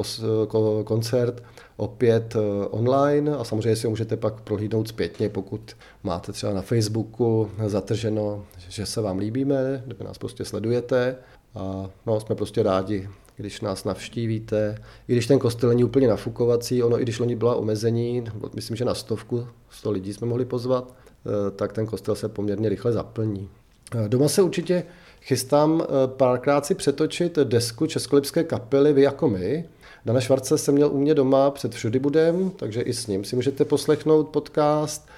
koncert 0.85 1.43
opět 1.77 2.37
eh, 2.37 2.67
online 2.67 3.37
a 3.37 3.45
samozřejmě 3.45 3.77
si 3.77 3.87
ho 3.87 3.91
můžete 3.91 4.17
pak 4.17 4.41
prohlídnout 4.41 4.89
zpětně, 4.89 5.29
pokud 5.29 5.77
máte 6.03 6.33
třeba 6.33 6.53
na 6.53 6.63
Facebooku 6.63 7.51
zatrženo, 7.67 8.45
že 8.69 8.87
se 8.87 9.01
vám 9.01 9.19
líbíme, 9.19 9.83
nebo 9.87 10.05
nás 10.05 10.19
prostě 10.19 10.45
sledujete 10.45 11.17
a 11.55 11.91
no, 12.07 12.21
jsme 12.21 12.35
prostě 12.35 12.63
rádi, 12.63 13.09
když 13.39 13.61
nás 13.61 13.85
navštívíte. 13.85 14.79
I 15.09 15.13
když 15.13 15.27
ten 15.27 15.39
kostel 15.39 15.69
není 15.69 15.85
úplně 15.85 16.09
nafukovací, 16.09 16.83
ono 16.83 17.01
i 17.01 17.03
když 17.03 17.19
loni 17.19 17.37
byla 17.37 17.55
omezení, 17.55 18.25
myslím, 18.55 18.77
že 18.77 18.85
na 18.85 18.95
stovku, 18.95 19.47
sto 19.71 19.91
lidí 19.91 20.13
jsme 20.13 20.27
mohli 20.27 20.45
pozvat, 20.45 20.95
eh, 20.95 21.51
tak 21.51 21.73
ten 21.73 21.87
kostel 21.87 22.15
se 22.15 22.29
poměrně 22.29 22.69
rychle 22.69 22.93
zaplní. 22.93 23.49
Eh, 23.95 24.09
doma 24.09 24.29
se 24.29 24.43
určitě 24.43 24.83
chystám 25.23 25.83
eh, 25.83 25.87
párkrát 26.07 26.67
si 26.67 26.75
přetočit 26.75 27.39
desku 27.45 27.87
Českolipské 27.87 28.45
kapely 28.45 28.93
Vy 28.93 29.03
jako 29.03 29.29
my. 29.29 29.65
Dana 30.07 30.21
Švarce 30.21 30.59
jsem 30.59 30.75
měl 30.75 30.89
u 30.93 30.99
mě 30.99 31.15
doma 31.15 31.51
před 31.51 31.75
Všudy 31.75 31.99
budem, 31.99 32.51
takže 32.51 32.81
i 32.81 32.93
s 32.93 33.07
ním 33.07 33.25
si 33.25 33.37
můžete 33.37 33.65
poslechnout 33.65 34.29
podcast. 34.29 35.09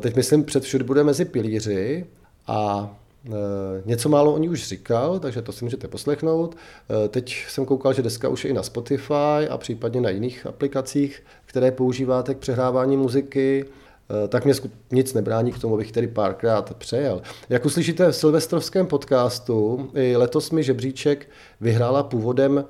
Teď 0.00 0.16
myslím 0.16 0.44
před 0.44 0.62
Všudy 0.62 0.84
bude 0.84 1.04
mezi 1.04 1.24
pilíři 1.24 2.06
a 2.46 2.90
něco 3.84 4.08
málo 4.08 4.34
o 4.34 4.38
ní 4.38 4.48
už 4.48 4.68
říkal, 4.68 5.18
takže 5.18 5.42
to 5.42 5.52
si 5.52 5.64
můžete 5.64 5.88
poslechnout. 5.88 6.56
Eh, 7.04 7.08
teď 7.08 7.44
jsem 7.48 7.64
koukal, 7.64 7.92
že 7.92 8.02
deska 8.02 8.28
už 8.28 8.44
je 8.44 8.50
i 8.50 8.54
na 8.54 8.62
Spotify 8.62 9.48
a 9.50 9.58
případně 9.58 10.00
na 10.00 10.10
jiných 10.10 10.46
aplikacích, 10.46 11.22
které 11.46 11.70
používáte 11.70 12.34
k 12.34 12.38
přehrávání 12.38 12.96
muziky 12.96 13.64
eh, 13.64 14.28
tak 14.28 14.44
mě 14.44 14.54
nic 14.92 15.14
nebrání 15.14 15.52
k 15.52 15.58
tomu, 15.58 15.74
abych 15.74 15.92
tedy 15.92 16.06
párkrát 16.06 16.74
přejel. 16.74 17.22
Jak 17.48 17.64
uslyšíte 17.64 18.12
v 18.12 18.16
silvestrovském 18.16 18.86
podcastu, 18.86 19.90
i 19.94 20.16
letos 20.16 20.50
mi 20.50 20.62
žebříček 20.62 21.28
vyhrála 21.60 22.02
původem 22.02 22.64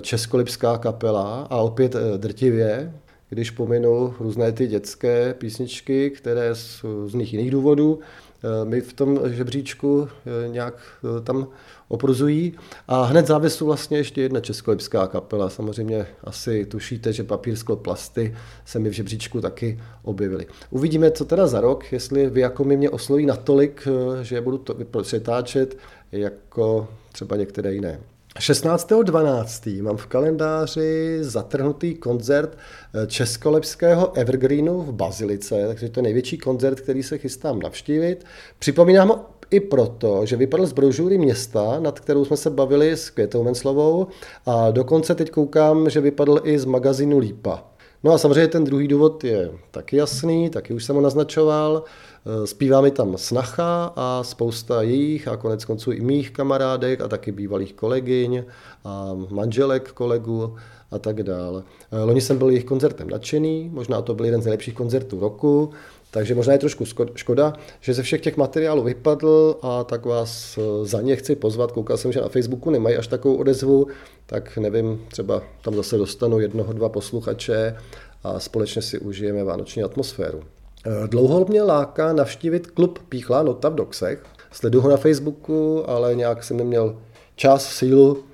českolipská 0.00 0.78
kapela 0.78 1.46
a 1.50 1.56
opět 1.56 1.96
drtivě, 2.16 2.92
když 3.28 3.50
pominu 3.50 4.14
různé 4.20 4.52
ty 4.52 4.66
dětské 4.66 5.34
písničky, 5.34 6.10
které 6.10 6.54
z 6.54 6.84
různých 6.84 7.32
jiných 7.32 7.50
důvodů 7.50 8.00
Eh, 8.44 8.64
mi 8.64 8.80
v 8.80 8.92
tom 8.92 9.20
žebříčku 9.24 10.08
eh, 10.08 10.48
nějak 10.48 10.74
eh, 11.04 11.20
tam 11.20 11.46
opruzují. 11.88 12.54
A 12.88 13.04
hned 13.04 13.26
závěsu 13.26 13.66
vlastně 13.66 13.98
ještě 13.98 14.22
jedna 14.22 14.40
českolipská 14.40 15.06
kapela. 15.06 15.50
Samozřejmě 15.50 16.06
asi 16.24 16.66
tušíte, 16.66 17.12
že 17.12 17.24
papír, 17.24 17.56
sklo, 17.56 17.76
plasty 17.76 18.36
se 18.64 18.78
mi 18.78 18.88
v 18.88 18.92
žebříčku 18.92 19.40
taky 19.40 19.80
objevily. 20.02 20.46
Uvidíme, 20.70 21.10
co 21.10 21.24
teda 21.24 21.46
za 21.46 21.60
rok, 21.60 21.92
jestli 21.92 22.30
vy 22.30 22.40
jako 22.40 22.64
mi 22.64 22.76
mě 22.76 22.90
osloví 22.90 23.26
natolik, 23.26 23.88
že 24.22 24.40
budu 24.40 24.58
to 24.58 24.76
přetáčet 25.02 25.78
jako 26.12 26.88
třeba 27.12 27.36
některé 27.36 27.74
jiné. 27.74 28.00
16.12. 28.38 29.82
mám 29.82 29.96
v 29.96 30.06
kalendáři 30.06 31.18
zatrhnutý 31.20 31.94
koncert 31.94 32.58
eh, 32.94 33.06
Českolepského 33.06 34.12
Evergreenu 34.16 34.80
v 34.80 34.92
Bazilice, 34.92 35.66
takže 35.66 35.88
to 35.88 36.00
je 36.00 36.02
největší 36.02 36.38
koncert, 36.38 36.80
který 36.80 37.02
se 37.02 37.18
chystám 37.18 37.58
navštívit. 37.58 38.24
Připomínám 38.58 39.08
ho 39.08 39.26
i 39.50 39.60
proto, 39.60 40.26
že 40.26 40.36
vypadl 40.36 40.66
z 40.66 40.72
brožury 40.72 41.18
města, 41.18 41.80
nad 41.80 42.00
kterou 42.00 42.24
jsme 42.24 42.36
se 42.36 42.50
bavili 42.50 42.92
s 42.92 43.10
Květou 43.10 43.42
Menslovou 43.42 44.06
a 44.46 44.70
dokonce 44.70 45.14
teď 45.14 45.30
koukám, 45.30 45.90
že 45.90 46.00
vypadl 46.00 46.40
i 46.44 46.58
z 46.58 46.64
magazínu 46.64 47.18
Lípa. 47.18 47.64
No 48.04 48.12
a 48.12 48.18
samozřejmě 48.18 48.48
ten 48.48 48.64
druhý 48.64 48.88
důvod 48.88 49.24
je 49.24 49.50
taky 49.70 49.96
jasný, 49.96 50.50
taky 50.50 50.74
už 50.74 50.84
jsem 50.84 50.96
ho 50.96 51.02
naznačoval. 51.02 51.84
Eh, 52.26 52.46
zpívá 52.46 52.80
mi 52.80 52.90
tam 52.90 53.18
snacha 53.18 53.92
a 53.96 54.22
spousta 54.22 54.82
jejich 54.82 55.28
a 55.28 55.36
konec 55.36 55.64
konců 55.64 55.92
i 55.92 56.00
mých 56.00 56.30
kamarádek 56.30 57.00
a 57.00 57.08
taky 57.08 57.32
bývalých 57.32 57.72
kolegyň 57.72 58.44
a 58.84 59.10
manželek 59.30 59.92
kolegů 59.92 60.56
a 60.90 60.98
tak 60.98 61.22
dále. 61.22 61.62
Eh, 61.92 62.02
loni 62.02 62.20
jsem 62.20 62.38
byl 62.38 62.48
jejich 62.48 62.64
koncertem 62.64 63.10
nadšený, 63.10 63.70
možná 63.72 64.02
to 64.02 64.14
byl 64.14 64.24
jeden 64.24 64.42
z 64.42 64.44
nejlepších 64.44 64.74
koncertů 64.74 65.20
roku, 65.20 65.70
takže 66.10 66.34
možná 66.34 66.52
je 66.52 66.58
trošku 66.58 66.84
škoda, 67.14 67.52
že 67.80 67.94
ze 67.94 68.02
všech 68.02 68.20
těch 68.20 68.36
materiálů 68.36 68.82
vypadl 68.82 69.56
a 69.62 69.84
tak 69.84 70.06
vás 70.06 70.58
eh, 70.58 70.86
za 70.86 71.00
ně 71.00 71.16
chci 71.16 71.36
pozvat. 71.36 71.72
Koukal 71.72 71.96
jsem, 71.96 72.12
že 72.12 72.20
na 72.20 72.28
Facebooku 72.28 72.70
nemají 72.70 72.96
až 72.96 73.06
takovou 73.06 73.36
odezvu, 73.36 73.86
tak 74.26 74.58
nevím, 74.58 75.00
třeba 75.08 75.42
tam 75.62 75.74
zase 75.74 75.96
dostanu 75.96 76.40
jednoho, 76.40 76.72
dva 76.72 76.88
posluchače 76.88 77.76
a 78.22 78.40
společně 78.40 78.82
si 78.82 78.98
užijeme 78.98 79.44
vánoční 79.44 79.82
atmosféru. 79.82 80.42
Eh, 80.86 81.08
dlouho 81.08 81.46
mě 81.48 81.62
láká 81.62 82.12
navštívit 82.12 82.66
klub 82.66 82.98
Píchla 83.08 83.42
Nota 83.42 83.68
v 83.68 83.74
Doxech. 83.74 84.22
Sleduju 84.52 84.82
ho 84.82 84.90
na 84.90 84.96
Facebooku, 84.96 85.90
ale 85.90 86.14
nějak 86.14 86.44
jsem 86.44 86.56
neměl 86.56 86.96
čas, 87.36 87.66
sílu, 87.66 88.24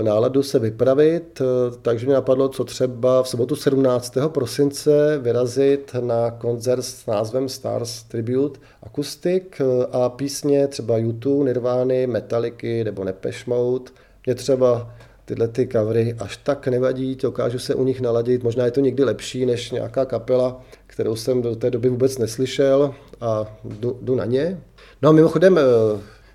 eh, 0.00 0.02
náladu 0.02 0.42
se 0.42 0.58
vypravit, 0.58 1.40
eh, 1.40 1.44
takže 1.82 2.06
mě 2.06 2.14
napadlo, 2.14 2.48
co 2.48 2.64
třeba 2.64 3.22
v 3.22 3.28
sobotu 3.28 3.56
17. 3.56 4.28
prosince 4.28 5.18
vyrazit 5.18 5.94
na 6.00 6.30
koncert 6.30 6.82
s 6.82 7.06
názvem 7.06 7.48
Stars 7.48 8.02
Tribute 8.02 8.60
Acoustic 8.82 9.44
a 9.92 10.08
písně 10.08 10.66
třeba 10.66 10.96
YouTube, 10.96 11.44
Nirvány, 11.44 12.06
Metallicy 12.06 12.84
nebo 12.84 13.04
Nepesh 13.04 13.46
Mode. 13.46 13.90
Mě 14.26 14.34
třeba 14.34 14.94
tyhle 15.28 15.48
ty 15.48 15.68
covery 15.72 16.14
až 16.18 16.36
tak 16.36 16.68
nevadí, 16.68 17.14
dokážu 17.14 17.58
se 17.58 17.74
u 17.74 17.84
nich 17.84 18.00
naladit, 18.00 18.42
možná 18.42 18.64
je 18.64 18.70
to 18.70 18.80
někdy 18.80 19.04
lepší 19.04 19.46
než 19.46 19.70
nějaká 19.70 20.04
kapela, 20.04 20.60
kterou 20.86 21.16
jsem 21.16 21.42
do 21.42 21.56
té 21.56 21.70
doby 21.70 21.88
vůbec 21.88 22.18
neslyšel 22.18 22.94
a 23.20 23.56
jdu, 23.64 23.98
jdu 24.02 24.14
na 24.14 24.24
ně. 24.24 24.60
No 25.02 25.08
a 25.08 25.12
mimochodem, 25.12 25.58
eh, 25.58 25.62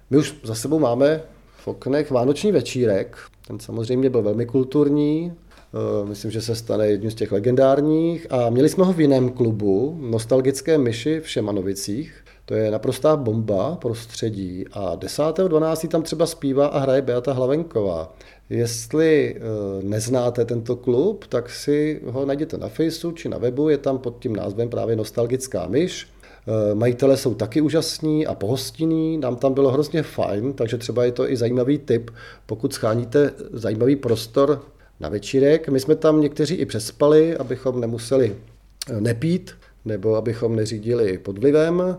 my 0.09 0.17
už 0.17 0.35
za 0.43 0.55
sebou 0.55 0.79
máme 0.79 1.21
v 1.57 1.67
oknech 1.67 2.11
vánoční 2.11 2.51
večírek, 2.51 3.17
ten 3.47 3.59
samozřejmě 3.59 4.09
byl 4.09 4.21
velmi 4.21 4.45
kulturní, 4.45 5.33
eh, 5.33 6.05
myslím, 6.05 6.31
že 6.31 6.41
se 6.41 6.55
stane 6.55 6.87
jedním 6.87 7.11
z 7.11 7.15
těch 7.15 7.31
legendárních 7.31 8.27
a 8.29 8.49
měli 8.49 8.69
jsme 8.69 8.83
ho 8.83 8.93
v 8.93 9.01
jiném 9.01 9.29
klubu, 9.29 9.97
Nostalgické 10.01 10.77
myši 10.77 11.19
v 11.19 11.29
Šemanovicích, 11.29 12.23
to 12.45 12.53
je 12.53 12.71
naprostá 12.71 13.15
bomba 13.15 13.75
prostředí 13.75 14.65
a 14.71 14.95
10.12. 14.95 15.87
tam 15.87 16.03
třeba 16.03 16.25
zpívá 16.25 16.67
a 16.67 16.79
hraje 16.79 17.01
Beata 17.01 17.33
Hlavenková. 17.33 18.13
Jestli 18.49 19.35
eh, 19.35 19.39
neznáte 19.83 20.45
tento 20.45 20.75
klub, 20.75 21.27
tak 21.27 21.49
si 21.49 22.01
ho 22.05 22.25
najděte 22.25 22.57
na 22.57 22.69
Faceu 22.69 23.11
či 23.11 23.29
na 23.29 23.37
webu, 23.37 23.69
je 23.69 23.77
tam 23.77 23.97
pod 23.97 24.19
tím 24.19 24.35
názvem 24.35 24.69
právě 24.69 24.95
Nostalgická 24.95 25.67
myš. 25.67 26.07
Eh, 26.47 26.75
majitele 26.75 27.17
jsou 27.17 27.33
taky 27.33 27.61
úžasní 27.61 28.27
a 28.27 28.35
pohostinní, 28.35 29.17
nám 29.17 29.35
tam 29.35 29.53
bylo 29.53 29.71
hrozně 29.71 30.03
fajn, 30.03 30.53
takže 30.53 30.77
třeba 30.77 31.05
je 31.05 31.11
to 31.11 31.31
i 31.31 31.37
zajímavý 31.37 31.77
tip, 31.77 32.11
pokud 32.45 32.73
scháníte 32.73 33.31
zajímavý 33.53 33.95
prostor 33.95 34.61
na 34.99 35.09
večírek. 35.09 35.69
My 35.69 35.79
jsme 35.79 35.95
tam 35.95 36.21
někteří 36.21 36.55
i 36.55 36.65
přespali, 36.65 37.37
abychom 37.37 37.81
nemuseli 37.81 38.35
eh, 38.89 39.01
nepít, 39.01 39.51
nebo 39.85 40.15
abychom 40.15 40.55
neřídili 40.55 41.17
pod 41.17 41.37
vlivem. 41.37 41.97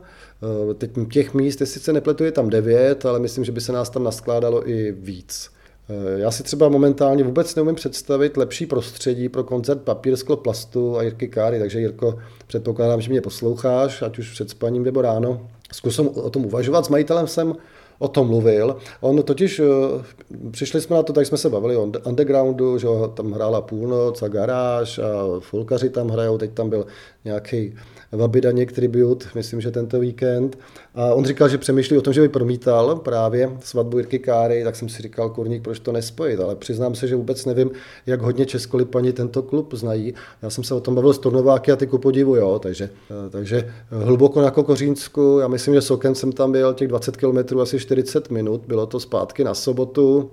Teď 0.79 0.91
těch 1.13 1.35
míst, 1.35 1.61
jestli 1.61 1.81
se 1.81 1.93
nepletu, 1.93 2.25
je 2.25 2.33
tam 2.33 2.51
devět, 2.51 3.07
ale 3.07 3.19
myslím, 3.19 3.45
že 3.45 3.53
by 3.53 3.61
se 3.61 3.73
nás 3.73 3.91
tam 3.91 4.05
naskládalo 4.05 4.69
i 4.71 4.93
víc. 4.93 5.51
Eh, 5.89 6.21
já 6.21 6.31
si 6.31 6.43
třeba 6.43 6.69
momentálně 6.69 7.25
vůbec 7.25 7.55
neumím 7.55 7.75
představit 7.75 8.37
lepší 8.37 8.67
prostředí 8.67 9.29
pro 9.29 9.45
koncert 9.45 9.83
papír, 9.83 10.17
sklo, 10.17 10.37
plastu 10.37 10.99
a 10.99 11.03
Jirky 11.03 11.29
Káry, 11.29 11.59
takže 11.59 11.81
Jirko, 11.81 12.19
předpokládám, 12.47 13.01
že 13.01 13.11
mě 13.11 13.21
posloucháš, 13.21 14.03
ať 14.03 14.19
už 14.19 14.33
před 14.33 14.51
spaním 14.51 14.85
nebo 14.85 15.03
ráno. 15.03 15.49
Zkusím 15.73 16.09
o 16.09 16.31
tom 16.31 16.47
uvažovat. 16.47 16.85
S 16.85 16.89
majitelem 16.89 17.27
jsem 17.27 17.55
o 17.99 18.09
tom 18.09 18.27
mluvil. 18.27 18.77
On 19.01 19.23
totiž, 19.23 19.61
eh, 19.61 20.45
přišli 20.51 20.81
jsme 20.81 20.97
na 20.97 21.03
to, 21.03 21.13
tak 21.13 21.27
jsme 21.27 21.39
se 21.39 21.51
bavili 21.51 21.77
o 21.77 21.93
undergroundu, 22.07 22.79
že 22.79 22.89
tam 23.15 23.33
hrála 23.33 23.61
půlnoc 23.61 24.23
a 24.23 24.29
garáž 24.29 24.99
a 24.99 25.41
folkaři 25.41 25.91
tam 25.91 26.09
hrajou, 26.09 26.39
teď 26.39 26.51
tam 26.53 26.71
byl 26.71 26.87
nějaký 27.25 27.75
Vabidaněk 28.13 28.73
tribute, 28.73 29.27
myslím, 29.35 29.61
že 29.61 29.71
tento 29.71 30.01
víkend. 30.01 30.59
A 30.95 31.15
on 31.15 31.25
říkal, 31.25 31.49
že 31.49 31.59
přemýšlí 31.59 31.99
o 31.99 32.01
tom, 32.01 32.13
že 32.13 32.21
by 32.21 32.29
promítal 32.29 32.97
právě 32.97 33.51
svatbu 33.61 33.99
Jirky 33.99 34.19
Káry, 34.19 34.65
tak 34.65 34.77
jsem 34.77 34.89
si 34.89 35.03
říkal, 35.03 35.31
kurník, 35.31 35.63
proč 35.63 35.79
to 35.79 35.93
nespojit, 35.93 36.41
ale 36.41 36.57
přiznám 36.57 36.95
se, 36.95 37.09
že 37.09 37.17
vůbec 37.17 37.45
nevím, 37.45 37.71
jak 38.07 38.23
hodně 38.23 38.47
Českolipani 38.47 39.13
tento 39.13 39.43
klub 39.43 39.75
znají. 39.75 40.15
Já 40.43 40.51
jsem 40.51 40.65
se 40.65 40.75
o 40.75 40.81
tom 40.81 40.95
bavil 40.95 41.13
s 41.13 41.19
Tornováky 41.19 41.73
a 41.73 41.77
ty 41.77 41.87
ku 41.87 41.99
podivu, 41.99 42.37
jo, 42.37 42.59
takže, 42.59 42.91
takže 43.31 43.73
hluboko 43.91 44.43
na 44.43 44.51
Kokořínsku, 44.51 45.39
já 45.41 45.49
myslím, 45.49 45.75
že 45.75 45.83
Sokem 45.83 46.15
jsem 46.15 46.33
tam 46.33 46.53
byl 46.53 46.75
těch 46.75 46.89
20 46.89 47.17
km, 47.17 47.59
asi 47.61 47.79
40 47.85 48.31
minut, 48.31 48.63
bylo 48.67 48.87
to 48.87 49.01
zpátky 49.01 49.45
na 49.45 49.55
sobotu, 49.55 50.31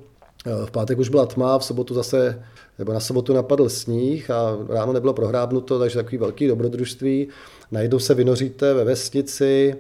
v 0.66 0.72
pátek 0.72 1.00
už 1.00 1.10
byla 1.10 1.26
tma, 1.26 1.60
v 1.60 1.66
sobotu 1.66 1.94
zase, 1.94 2.44
nebo 2.80 2.94
na 2.94 3.00
sobotu 3.00 3.34
napadl 3.34 3.70
sníh 3.70 4.30
a 4.30 4.58
ráno 4.70 4.94
nebylo 4.94 5.14
prohrábnuto, 5.14 5.80
takže 5.80 5.96
takový 5.96 6.18
velký 6.18 6.48
dobrodružství. 6.48 7.28
Najednou 7.72 8.00
se 8.00 8.14
vynoříte 8.14 8.74
ve 8.74 8.84
vesnici, 8.84 9.76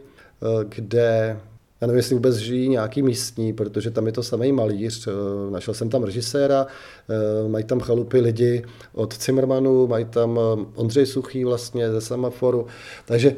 kde 0.64 1.38
já 1.82 1.88
nevím, 1.88 1.98
jestli 1.98 2.16
vůbec 2.16 2.36
žijí 2.36 2.70
nějaký 2.70 3.02
místní, 3.02 3.54
protože 3.54 3.92
tam 3.92 4.06
je 4.06 4.12
to 4.12 4.24
samý 4.24 4.52
malíř. 4.52 5.08
Eh, 5.08 5.52
našel 5.52 5.74
jsem 5.74 5.90
tam 5.90 6.04
režiséra, 6.04 6.68
eh, 7.10 7.50
mají 7.50 7.64
tam 7.64 7.80
chalupy 7.80 8.20
lidi 8.20 8.64
od 8.94 9.24
Zimmermanu, 9.24 9.88
mají 9.88 10.06
tam 10.06 10.40
eh, 10.40 10.66
Ondřej 10.76 11.06
Suchý 11.06 11.46
vlastně 11.46 11.92
ze 11.92 12.02
Semaforu. 12.02 12.68
Takže 13.06 13.36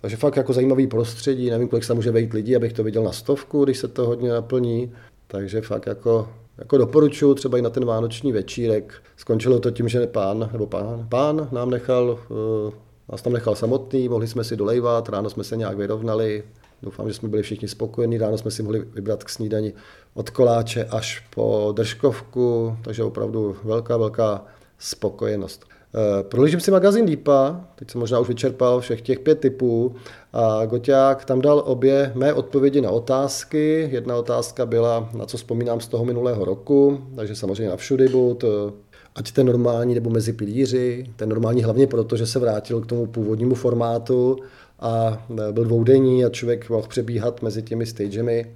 takže 0.00 0.16
fakt 0.16 0.36
jako 0.36 0.52
zajímavý 0.52 0.86
prostředí, 0.86 1.50
nevím, 1.50 1.68
kolik 1.68 1.84
se 1.84 1.94
může 1.94 2.10
vejít 2.10 2.32
lidí, 2.32 2.56
abych 2.56 2.72
to 2.72 2.84
viděl 2.84 3.02
na 3.02 3.12
stovku, 3.12 3.64
když 3.64 3.78
se 3.78 3.88
to 3.88 4.06
hodně 4.06 4.30
naplní. 4.30 4.92
Takže 5.26 5.60
fakt 5.60 5.86
jako, 5.86 6.28
jako 6.58 6.78
doporučuji 6.78 7.34
třeba 7.34 7.58
i 7.58 7.62
na 7.62 7.70
ten 7.70 7.84
vánoční 7.84 8.32
večírek. 8.32 8.94
Skončilo 9.16 9.60
to 9.60 9.70
tím, 9.70 9.88
že 9.88 10.06
pán, 10.06 10.50
nebo 10.52 10.66
pán, 10.66 11.06
pán 11.08 11.48
nám 11.52 11.70
nechal, 11.70 12.18
nás 13.12 13.22
tam 13.22 13.32
nechal 13.32 13.54
samotný, 13.54 14.08
mohli 14.08 14.28
jsme 14.28 14.44
si 14.44 14.56
dolejvat, 14.56 15.08
ráno 15.08 15.30
jsme 15.30 15.44
se 15.44 15.56
nějak 15.56 15.76
vyrovnali, 15.76 16.42
Doufám, 16.84 17.08
že 17.08 17.14
jsme 17.14 17.28
byli 17.28 17.42
všichni 17.42 17.68
spokojení. 17.68 18.18
Ráno 18.18 18.38
jsme 18.38 18.50
si 18.50 18.62
mohli 18.62 18.80
vybrat 18.80 19.24
k 19.24 19.28
snídani 19.28 19.72
od 20.14 20.30
koláče 20.30 20.84
až 20.84 21.26
po 21.34 21.72
držkovku, 21.76 22.76
takže 22.82 23.04
opravdu 23.04 23.56
velká, 23.64 23.96
velká 23.96 24.44
spokojenost. 24.78 25.64
Eh, 25.94 26.22
Prolížím 26.22 26.60
si 26.60 26.70
magazín 26.70 27.04
Lípa, 27.04 27.60
teď 27.74 27.90
jsem 27.90 28.00
možná 28.00 28.18
už 28.18 28.28
vyčerpal 28.28 28.80
všech 28.80 29.02
těch 29.02 29.18
pět 29.20 29.40
typů 29.40 29.94
a 30.32 30.66
Goťák 30.66 31.24
tam 31.24 31.40
dal 31.40 31.62
obě 31.66 32.12
mé 32.14 32.32
odpovědi 32.32 32.80
na 32.80 32.90
otázky. 32.90 33.88
Jedna 33.92 34.16
otázka 34.16 34.66
byla, 34.66 35.10
na 35.14 35.26
co 35.26 35.36
vzpomínám 35.36 35.80
z 35.80 35.88
toho 35.88 36.04
minulého 36.04 36.44
roku, 36.44 37.00
takže 37.16 37.36
samozřejmě 37.36 37.68
na 37.68 37.76
všudy 37.76 38.08
bud, 38.08 38.44
eh, 38.44 38.72
ať 39.14 39.32
ten 39.32 39.46
normální 39.46 39.94
nebo 39.94 40.10
mezi 40.10 40.32
pilíři, 40.32 41.10
ten 41.16 41.28
normální 41.28 41.62
hlavně 41.62 41.86
proto, 41.86 42.16
že 42.16 42.26
se 42.26 42.38
vrátil 42.38 42.80
k 42.80 42.86
tomu 42.86 43.06
původnímu 43.06 43.54
formátu 43.54 44.36
a 44.80 45.24
e, 45.48 45.52
byl 45.52 45.64
dvoudenní 45.64 46.24
a 46.24 46.28
člověk 46.28 46.70
mohl 46.70 46.88
přebíhat 46.88 47.42
mezi 47.42 47.62
těmi 47.62 47.86
stagemi. 47.86 48.54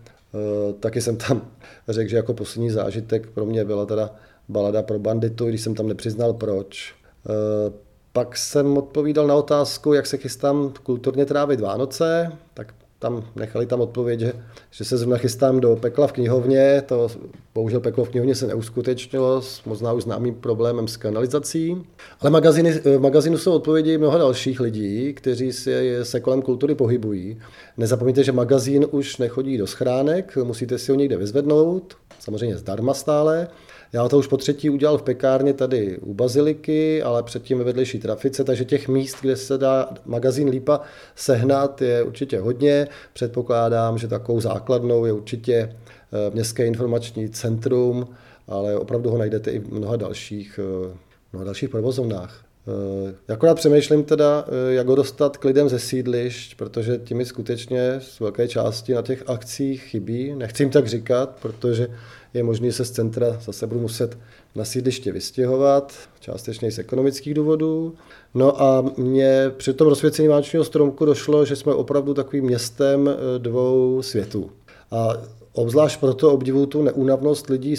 Taky 0.81 1.01
jsem 1.01 1.17
tam 1.17 1.43
řekl, 1.89 2.11
že 2.11 2.17
jako 2.17 2.35
poslední 2.35 2.71
zážitek 2.71 3.27
pro 3.27 3.47
mě 3.47 3.65
byla 3.65 3.87
teda 3.87 4.11
balada 4.49 4.83
pro 4.83 4.99
banditu, 4.99 5.47
když 5.47 5.61
jsem 5.61 5.75
tam 5.75 5.89
nepřiznal 5.89 6.33
proč. 6.33 6.98
E, 7.29 7.89
pak 8.13 8.37
jsem 8.37 8.79
odpovídal 8.79 9.27
na 9.27 9.35
otázku, 9.35 9.93
jak 9.93 10.07
se 10.07 10.17
chystám 10.17 10.73
kulturně 10.83 11.27
trávit 11.27 11.61
Vánoce, 11.61 12.33
tak 12.55 12.75
tam 12.99 13.25
nechali 13.37 13.67
tam 13.67 13.81
odpověď, 13.81 14.21
že, 14.21 14.33
že 14.71 14.85
se 14.85 14.97
zrovna 14.97 15.17
chystám 15.17 15.61
do 15.61 15.77
pekla 15.77 16.07
v 16.07 16.13
knihovně, 16.13 16.83
to 16.87 17.09
bohužel 17.55 17.81
peklo 17.81 18.05
v 18.05 18.09
knihovně 18.09 18.35
se 18.35 18.47
neuskutečnilo 18.47 19.43
s 19.43 19.65
možná 19.65 19.93
už 19.93 20.03
známým 20.03 20.35
problémem 20.35 20.89
s 20.89 20.97
kanalizací. 20.97 21.87
Ale 22.21 22.31
magazíny, 22.31 22.73
v 22.73 22.99
magazínu 22.99 23.39
jsou 23.39 23.53
odpovědi 23.53 23.99
mnoha 23.99 24.19
dalších 24.19 24.61
lidí, 24.61 25.15
kteří 25.15 25.53
se, 25.53 26.05
se 26.05 26.21
kolem 26.21 26.43
kultury 26.43 26.75
pohybují. 26.75 27.41
Nezapomeňte, 27.77 28.25
že 28.25 28.33
magazín 28.33 28.87
už 28.91 29.17
nechodí 29.17 29.59
do 29.59 29.67
schránek, 29.67 30.39
musíte 30.45 30.79
si 30.79 30.93
ho 30.93 30.97
někde 30.97 31.17
vyzvednout, 31.17 31.95
samozřejmě 32.21 32.57
zdarma 32.57 32.95
stále. 32.95 33.49
Já 33.93 34.09
to 34.09 34.19
už 34.19 34.27
po 34.27 34.37
třetí 34.37 34.71
udělal 34.71 34.99
v 34.99 35.03
pekárně 35.03 35.53
tady 35.53 35.99
u 35.99 36.15
Baziliky, 36.15 37.03
ale 37.03 37.23
předtím 37.23 37.59
ve 37.59 37.65
vedlejší 37.65 37.99
trafice, 37.99 38.45
takže 38.45 38.65
těch 38.65 38.89
míst, 38.89 39.17
kde 39.21 39.37
se 39.37 39.59
dá 39.59 39.89
magazín 40.07 40.49
Lípa 40.49 40.81
sehnat, 41.15 41.83
je 41.83 42.03
určitě 42.03 42.41
hodně. 42.41 42.89
Předpokládám, 43.13 43.99
že 43.99 44.09
takovou 44.09 44.41
základnou 44.41 45.05
je 45.05 45.13
určitě 45.13 45.55
eh, 45.55 46.31
Městské 46.35 46.67
informační 46.67 47.29
centrum, 47.29 48.09
ale 48.49 48.77
opravdu 48.77 49.11
ho 49.11 49.19
najdete 49.19 49.51
i 49.51 49.59
v 49.59 49.73
mnoha 49.73 49.97
dalších, 49.97 50.61
eh, 50.63 50.97
mnoha 51.33 51.45
dalších 51.45 51.69
provozovnách. 51.69 52.48
Eh, 52.69 53.33
akorát 53.33 53.55
přemýšlím 53.55 54.05
teda, 54.05 54.45
jak 54.69 54.87
ho 54.87 54.95
dostat 54.95 55.37
k 55.37 55.45
lidem 55.45 55.69
ze 55.69 55.79
sídlišť, 55.79 56.55
protože 56.55 56.99
těmi 57.05 57.25
skutečně 57.25 58.01
z 58.01 58.21
velké 58.21 58.49
části 58.49 58.95
na 58.95 59.03
těch 59.03 59.23
akcích 59.27 59.83
chybí. 59.83 60.35
Nechci 60.35 60.63
jim 60.63 60.71
tak 60.71 60.87
říkat, 60.87 61.37
protože 61.43 61.89
je 62.35 62.43
možné 62.43 62.73
se 62.73 62.85
z 62.85 62.91
centra 62.91 63.41
zase 63.45 63.67
budu 63.67 63.81
muset 63.81 64.19
na 64.55 64.65
sídliště 64.65 65.13
vystěhovat, 65.13 65.95
částečně 66.21 66.73
z 66.73 66.79
ekonomických 66.79 67.35
důvodů. 67.35 67.95
No 68.35 68.63
a 68.63 68.85
mě 68.97 69.51
při 69.57 69.73
tom 69.73 69.89
rozsvěcení 69.89 70.29
Vánočního 70.29 70.65
stromku 70.65 71.05
došlo, 71.05 71.45
že 71.45 71.57
jsme 71.57 71.75
opravdu 71.75 72.15
takovým 72.15 72.45
městem 72.45 73.09
eh, 73.09 73.39
dvou 73.39 74.03
světů. 74.03 74.51
A 74.91 75.13
obzvlášť 75.53 76.01
proto 76.01 76.33
obdivuju 76.33 76.67
tu 76.67 76.83
neúnavnost 76.83 77.51
lidí, 77.51 77.75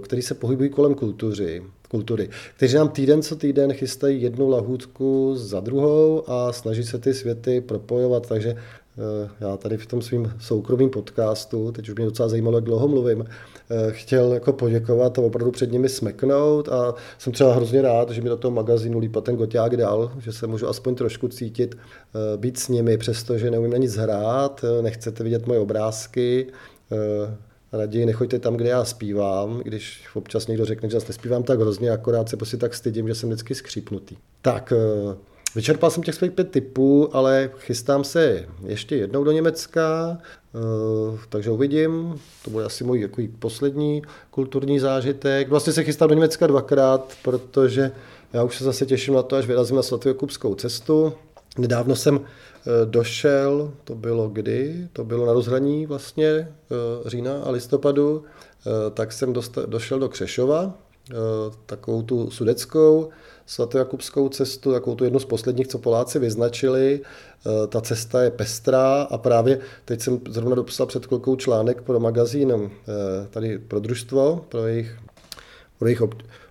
kteří 0.00 0.22
se 0.22 0.34
pohybují 0.34 0.70
kolem 0.70 0.94
kultury, 0.94 1.62
kultury, 1.88 2.28
kteří 2.56 2.76
nám 2.76 2.88
týden 2.88 3.22
co 3.22 3.36
týden 3.36 3.72
chystají 3.72 4.22
jednu 4.22 4.48
lahůdku 4.48 5.32
za 5.36 5.60
druhou 5.60 6.30
a 6.30 6.52
snaží 6.52 6.84
se 6.84 6.98
ty 6.98 7.14
světy 7.14 7.60
propojovat, 7.60 8.28
takže 8.28 8.56
Eh, 8.98 9.30
já 9.40 9.56
tady 9.56 9.76
v 9.76 9.86
tom 9.86 10.02
svým 10.02 10.32
soukromým 10.38 10.90
podcastu, 10.90 11.72
teď 11.72 11.88
už 11.88 11.94
mě 11.94 12.04
docela 12.04 12.28
zajímalo, 12.28 12.56
jak 12.56 12.64
dlouho 12.64 12.88
mluvím, 12.88 13.24
eh, 13.24 13.92
chtěl 13.92 14.32
jako 14.32 14.52
poděkovat 14.52 15.18
a 15.18 15.22
opravdu 15.22 15.50
před 15.50 15.72
nimi 15.72 15.88
smeknout 15.88 16.68
a 16.68 16.94
jsem 17.18 17.32
třeba 17.32 17.54
hrozně 17.54 17.82
rád, 17.82 18.10
že 18.10 18.20
mi 18.20 18.28
do 18.28 18.36
toho 18.36 18.52
magazínu 18.52 18.98
Lípa 18.98 19.20
ten 19.20 19.36
Goťák 19.36 19.76
dal, 19.76 20.12
že 20.18 20.32
se 20.32 20.46
můžu 20.46 20.68
aspoň 20.68 20.94
trošku 20.94 21.28
cítit, 21.28 21.74
eh, 21.74 22.36
být 22.36 22.58
s 22.58 22.68
nimi, 22.68 22.98
přestože 22.98 23.50
neumím 23.50 23.70
na 23.70 23.78
nic 23.78 23.96
hrát, 23.96 24.64
nechcete 24.80 25.24
vidět 25.24 25.46
moje 25.46 25.60
obrázky, 25.60 26.46
raději 27.72 28.06
nechoďte 28.06 28.38
tam, 28.38 28.56
kde 28.56 28.68
já 28.68 28.84
zpívám, 28.84 29.60
když 29.64 30.04
občas 30.14 30.46
někdo 30.46 30.64
řekne, 30.64 30.88
že 30.88 30.94
zase 30.94 31.06
nespívám 31.08 31.42
tak 31.42 31.60
hrozně, 31.60 31.90
akorát 31.90 32.28
se 32.28 32.36
prostě 32.36 32.56
tak 32.56 32.74
stydím, 32.74 33.08
že 33.08 33.14
jsem 33.14 33.28
vždycky 33.28 33.54
skřípnutý. 33.54 34.16
Tak, 34.42 34.72
Vyčerpal 35.54 35.90
jsem 35.90 36.02
těch 36.02 36.14
svých 36.14 36.32
pět 36.32 36.50
typů, 36.50 37.16
ale 37.16 37.50
chystám 37.58 38.04
se 38.04 38.46
ještě 38.66 38.96
jednou 38.96 39.24
do 39.24 39.32
Německa, 39.32 40.18
eh, 40.54 41.18
takže 41.28 41.50
uvidím. 41.50 42.20
To 42.44 42.50
bude 42.50 42.64
asi 42.64 42.84
můj 42.84 43.00
jako 43.00 43.22
poslední 43.38 44.02
kulturní 44.30 44.78
zážitek. 44.78 45.48
Vlastně 45.48 45.72
se 45.72 45.84
chystám 45.84 46.08
do 46.08 46.14
Německa 46.14 46.46
dvakrát, 46.46 47.12
protože 47.22 47.90
já 48.32 48.42
už 48.42 48.58
se 48.58 48.64
zase 48.64 48.86
těším 48.86 49.14
na 49.14 49.22
to, 49.22 49.36
až 49.36 49.46
vyrazím 49.46 49.76
na 49.76 49.82
svatojokubskou 49.82 50.54
cestu. 50.54 51.12
Nedávno 51.58 51.96
jsem 51.96 52.20
eh, 52.20 52.70
došel, 52.84 53.72
to 53.84 53.94
bylo 53.94 54.28
kdy? 54.28 54.88
To 54.92 55.04
bylo 55.04 55.26
na 55.26 55.32
rozhraní 55.32 55.86
vlastně 55.86 56.28
eh, 56.28 56.48
října 57.06 57.42
a 57.42 57.50
listopadu, 57.50 58.24
tak 58.94 59.12
jsem 59.12 59.32
došel 59.66 59.98
do 59.98 60.08
Křešova, 60.08 60.74
takovou 61.66 62.02
tu 62.02 62.30
sudeckou, 62.30 63.10
svatojakubskou 63.46 64.28
cestu, 64.28 64.72
takovou 64.72 64.96
tu 64.96 65.04
jednu 65.04 65.18
z 65.18 65.24
posledních, 65.24 65.68
co 65.68 65.78
Poláci 65.78 66.18
vyznačili. 66.18 67.00
Eh, 67.46 67.66
ta 67.66 67.80
cesta 67.80 68.22
je 68.22 68.30
pestrá 68.30 69.02
a 69.02 69.18
právě 69.18 69.58
teď 69.84 70.00
jsem 70.00 70.20
zrovna 70.28 70.54
dopsal 70.54 70.86
před 70.86 71.06
chvilkou 71.06 71.36
článek 71.36 71.82
pro 71.82 72.00
magazín 72.00 72.52
eh, 72.52 73.26
tady 73.30 73.58
pro 73.58 73.80
družstvo, 73.80 74.44
pro 74.48 74.66
jejich, 74.66 74.98
pro 75.78 75.88
jejich 75.88 76.02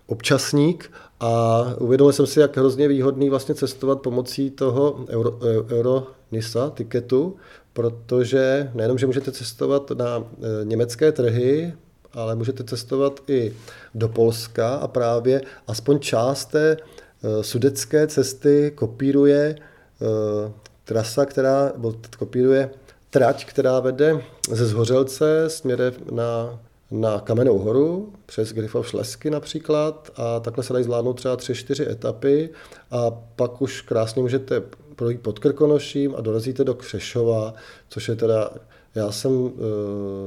občasník 0.07 0.91
a 1.23 1.63
uvědomil 1.79 2.13
jsem 2.13 2.25
si, 2.25 2.39
jak 2.39 2.57
hrozně 2.57 2.87
výhodný 2.87 3.29
vlastně 3.29 3.55
cestovat 3.55 4.01
pomocí 4.01 4.49
toho 4.49 5.05
Euro, 5.09 5.39
eh, 5.41 5.75
Euronisa 5.75 6.69
tiketu, 6.69 7.35
protože 7.73 8.71
nejenom, 8.73 8.97
že 8.97 9.07
můžete 9.07 9.31
cestovat 9.31 9.91
na 9.91 10.23
německé 10.63 11.11
trhy, 11.11 11.73
ale 12.13 12.35
můžete 12.35 12.63
cestovat 12.63 13.19
i 13.27 13.53
do 13.95 14.09
Polska 14.09 14.75
a 14.75 14.87
právě 14.87 15.41
aspoň 15.67 15.99
část 15.99 16.45
té 16.45 16.77
eh, 16.77 17.43
sudecké 17.43 18.07
cesty 18.07 18.71
kopíruje 18.75 19.55
eh, 19.55 20.51
trasa, 20.83 21.25
která, 21.25 21.71
kopíruje 22.17 22.69
trať, 23.09 23.45
která 23.45 23.79
vede 23.79 24.21
ze 24.51 24.65
Zhořelce 24.65 25.49
směrem 25.49 25.93
na, 26.11 26.59
na 26.93 27.19
Kamenou 27.19 27.57
horu, 27.57 28.13
přes 28.25 28.53
Grifov 28.53 28.87
Šlesky 28.87 29.29
například 29.29 30.11
a 30.15 30.39
takhle 30.39 30.63
se 30.63 30.73
dají 30.73 30.85
zvládnout 30.85 31.13
třeba 31.13 31.35
tři, 31.35 31.55
čtyři 31.55 31.89
etapy 31.89 32.49
a 32.91 33.11
pak 33.11 33.61
už 33.61 33.81
krásně 33.81 34.21
můžete 34.21 34.63
projít 34.95 35.21
pod 35.21 35.39
Krkonoším 35.39 36.15
a 36.17 36.21
dorazíte 36.21 36.63
do 36.63 36.73
Křešova, 36.73 37.53
což 37.89 38.07
je 38.07 38.15
teda, 38.15 38.49
já 38.95 39.11
jsem 39.11 39.31
uh, 39.31 39.51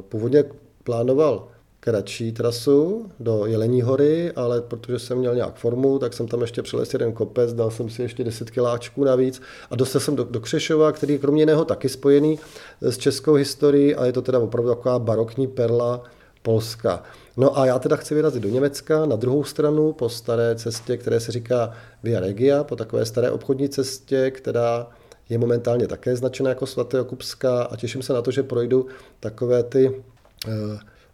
původně 0.09 0.45
plánoval 0.85 1.49
kratší 1.81 2.33
trasu 2.33 3.11
do 3.21 3.47
Jelení 3.47 3.83
hory, 3.83 4.33
ale 4.33 4.61
protože 4.61 4.99
jsem 4.99 5.19
měl 5.19 5.35
nějak 5.35 5.55
formu, 5.55 5.99
tak 5.99 6.15
jsem 6.15 6.29
tam 6.29 6.41
ještě 6.41 6.63
přelez 6.63 6.93
jeden 6.93 7.13
kopec, 7.13 7.53
dal 7.53 7.71
jsem 7.71 7.91
si 7.91 8.03
ještě 8.03 8.25
10 8.25 8.51
kiláčků 8.51 9.05
navíc 9.05 9.43
a 9.71 9.77
dostal 9.77 10.01
jsem 10.01 10.17
do, 10.17 10.25
do 10.25 10.41
Křešova, 10.41 10.93
který 10.93 11.13
je 11.13 11.19
kromě 11.19 11.43
jiného 11.43 11.65
taky 11.65 11.89
spojený 11.89 12.39
s 12.81 12.99
českou 12.99 13.35
historií 13.35 13.95
a 13.95 14.07
je 14.07 14.13
to 14.13 14.23
teda 14.23 14.39
opravdu 14.39 14.75
taková 14.75 14.99
barokní 14.99 15.47
perla 15.47 16.03
Polska. 16.47 17.03
No 17.37 17.59
a 17.59 17.67
já 17.67 17.79
teda 17.79 17.97
chci 17.97 18.15
vyrazit 18.15 18.43
do 18.43 18.49
Německa 18.49 19.07
na 19.07 19.17
druhou 19.17 19.45
stranu 19.45 19.93
po 19.93 20.09
staré 20.09 20.55
cestě, 20.55 20.97
které 20.97 21.21
se 21.21 21.33
říká 21.33 21.73
Via 22.03 22.21
Regia, 22.21 22.65
po 22.65 22.77
takové 22.77 23.07
staré 23.07 23.31
obchodní 23.31 23.69
cestě, 23.69 24.31
která 24.31 24.87
je 25.29 25.39
momentálně 25.39 25.87
také 25.87 26.17
značena 26.17 26.49
jako 26.49 26.67
svaté 26.67 27.01
Okupská 27.01 27.63
a 27.63 27.77
těším 27.77 28.03
se 28.03 28.13
na 28.13 28.23
to, 28.23 28.31
že 28.31 28.43
projdu 28.43 28.87
takové 29.21 29.63
ty 29.63 29.89
uh, 29.89 29.95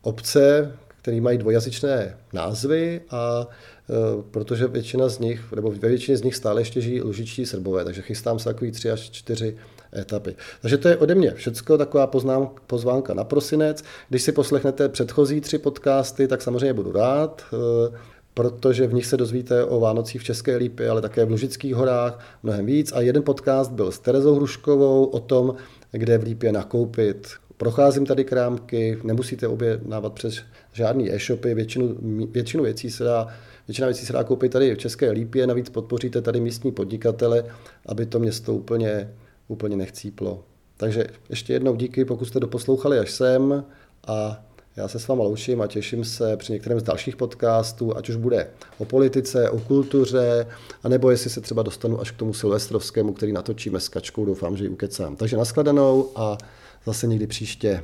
obce, 0.02 0.72
které 1.02 1.20
mají 1.20 1.38
dvojazyčné 1.38 2.16
názvy 2.32 3.00
a 3.10 3.46
e, 3.46 4.22
protože 4.30 4.66
většina 4.66 5.08
z 5.08 5.18
nich, 5.18 5.52
nebo 5.52 5.70
ve 5.70 5.88
většině 5.88 6.16
z 6.16 6.22
nich 6.22 6.36
stále 6.36 6.60
ještě 6.60 6.80
žijí 6.80 7.00
lužičtí 7.00 7.46
srbové, 7.46 7.84
takže 7.84 8.02
chystám 8.02 8.38
se 8.38 8.44
takový 8.44 8.70
tři 8.70 8.90
až 8.90 9.10
čtyři 9.10 9.56
etapy. 9.96 10.36
Takže 10.62 10.78
to 10.78 10.88
je 10.88 10.96
ode 10.96 11.14
mě 11.14 11.30
všecko, 11.30 11.78
taková 11.78 12.06
poznám, 12.06 12.50
pozvánka 12.66 13.14
na 13.14 13.24
prosinec. 13.24 13.84
Když 14.08 14.22
si 14.22 14.32
poslechnete 14.32 14.88
předchozí 14.88 15.40
tři 15.40 15.58
podcasty, 15.58 16.28
tak 16.28 16.42
samozřejmě 16.42 16.74
budu 16.74 16.92
rád, 16.92 17.42
e, 17.52 17.96
protože 18.34 18.86
v 18.86 18.94
nich 18.94 19.06
se 19.06 19.16
dozvíte 19.16 19.64
o 19.64 19.80
Vánocích 19.80 20.20
v 20.20 20.24
České 20.24 20.56
Lípě, 20.56 20.90
ale 20.90 21.00
také 21.00 21.24
v 21.24 21.30
Lužických 21.30 21.74
horách 21.74 22.18
mnohem 22.42 22.66
víc. 22.66 22.92
A 22.92 23.00
jeden 23.00 23.22
podcast 23.22 23.72
byl 23.72 23.92
s 23.92 23.98
Terezou 23.98 24.34
Hruškovou 24.34 25.04
o 25.04 25.20
tom, 25.20 25.54
kde 25.92 26.18
v 26.18 26.22
Lípě 26.22 26.52
nakoupit 26.52 27.28
Procházím 27.56 28.06
tady 28.06 28.24
krámky, 28.24 28.98
nemusíte 29.04 29.48
objednávat 29.48 30.12
přes 30.12 30.42
žádný 30.72 31.12
e-shopy, 31.12 31.54
většinu, 31.54 31.96
většinu 32.32 32.64
věcí 32.64 32.90
se 32.90 33.04
dá 33.04 33.28
Většina 33.68 33.86
věcí 33.88 34.06
se 34.06 34.12
dá 34.12 34.24
koupit 34.24 34.52
tady 34.52 34.74
v 34.74 34.78
České 34.78 35.10
Lípě, 35.10 35.46
navíc 35.46 35.70
podpoříte 35.70 36.22
tady 36.22 36.40
místní 36.40 36.72
podnikatele, 36.72 37.44
aby 37.86 38.06
to 38.06 38.18
město 38.18 38.54
úplně, 38.54 39.14
úplně 39.52 39.76
nechcíplo. 39.76 40.44
Takže 40.76 41.06
ještě 41.30 41.52
jednou 41.52 41.76
díky, 41.76 42.04
pokud 42.04 42.24
jste 42.24 42.40
doposlouchali 42.40 42.98
až 42.98 43.10
sem 43.10 43.64
a 44.06 44.44
já 44.76 44.88
se 44.88 44.98
s 44.98 45.08
váma 45.08 45.24
loučím 45.24 45.60
a 45.60 45.66
těším 45.66 46.04
se 46.04 46.36
při 46.36 46.52
některém 46.52 46.80
z 46.80 46.82
dalších 46.82 47.16
podcastů, 47.16 47.96
ať 47.96 48.08
už 48.08 48.16
bude 48.16 48.50
o 48.78 48.84
politice, 48.84 49.50
o 49.50 49.60
kultuře, 49.60 50.46
anebo 50.82 51.10
jestli 51.10 51.30
se 51.30 51.40
třeba 51.40 51.62
dostanu 51.62 52.00
až 52.00 52.10
k 52.10 52.16
tomu 52.16 52.34
silvestrovskému, 52.34 53.12
který 53.12 53.32
natočíme 53.32 53.80
s 53.80 53.88
Kačkou, 53.88 54.24
doufám, 54.24 54.56
že 54.56 54.64
ji 54.64 54.70
ukecám. 54.70 55.16
Takže 55.16 55.36
nashledanou 55.36 56.10
a 56.16 56.38
zase 56.86 57.06
někdy 57.06 57.26
příště. 57.26 57.82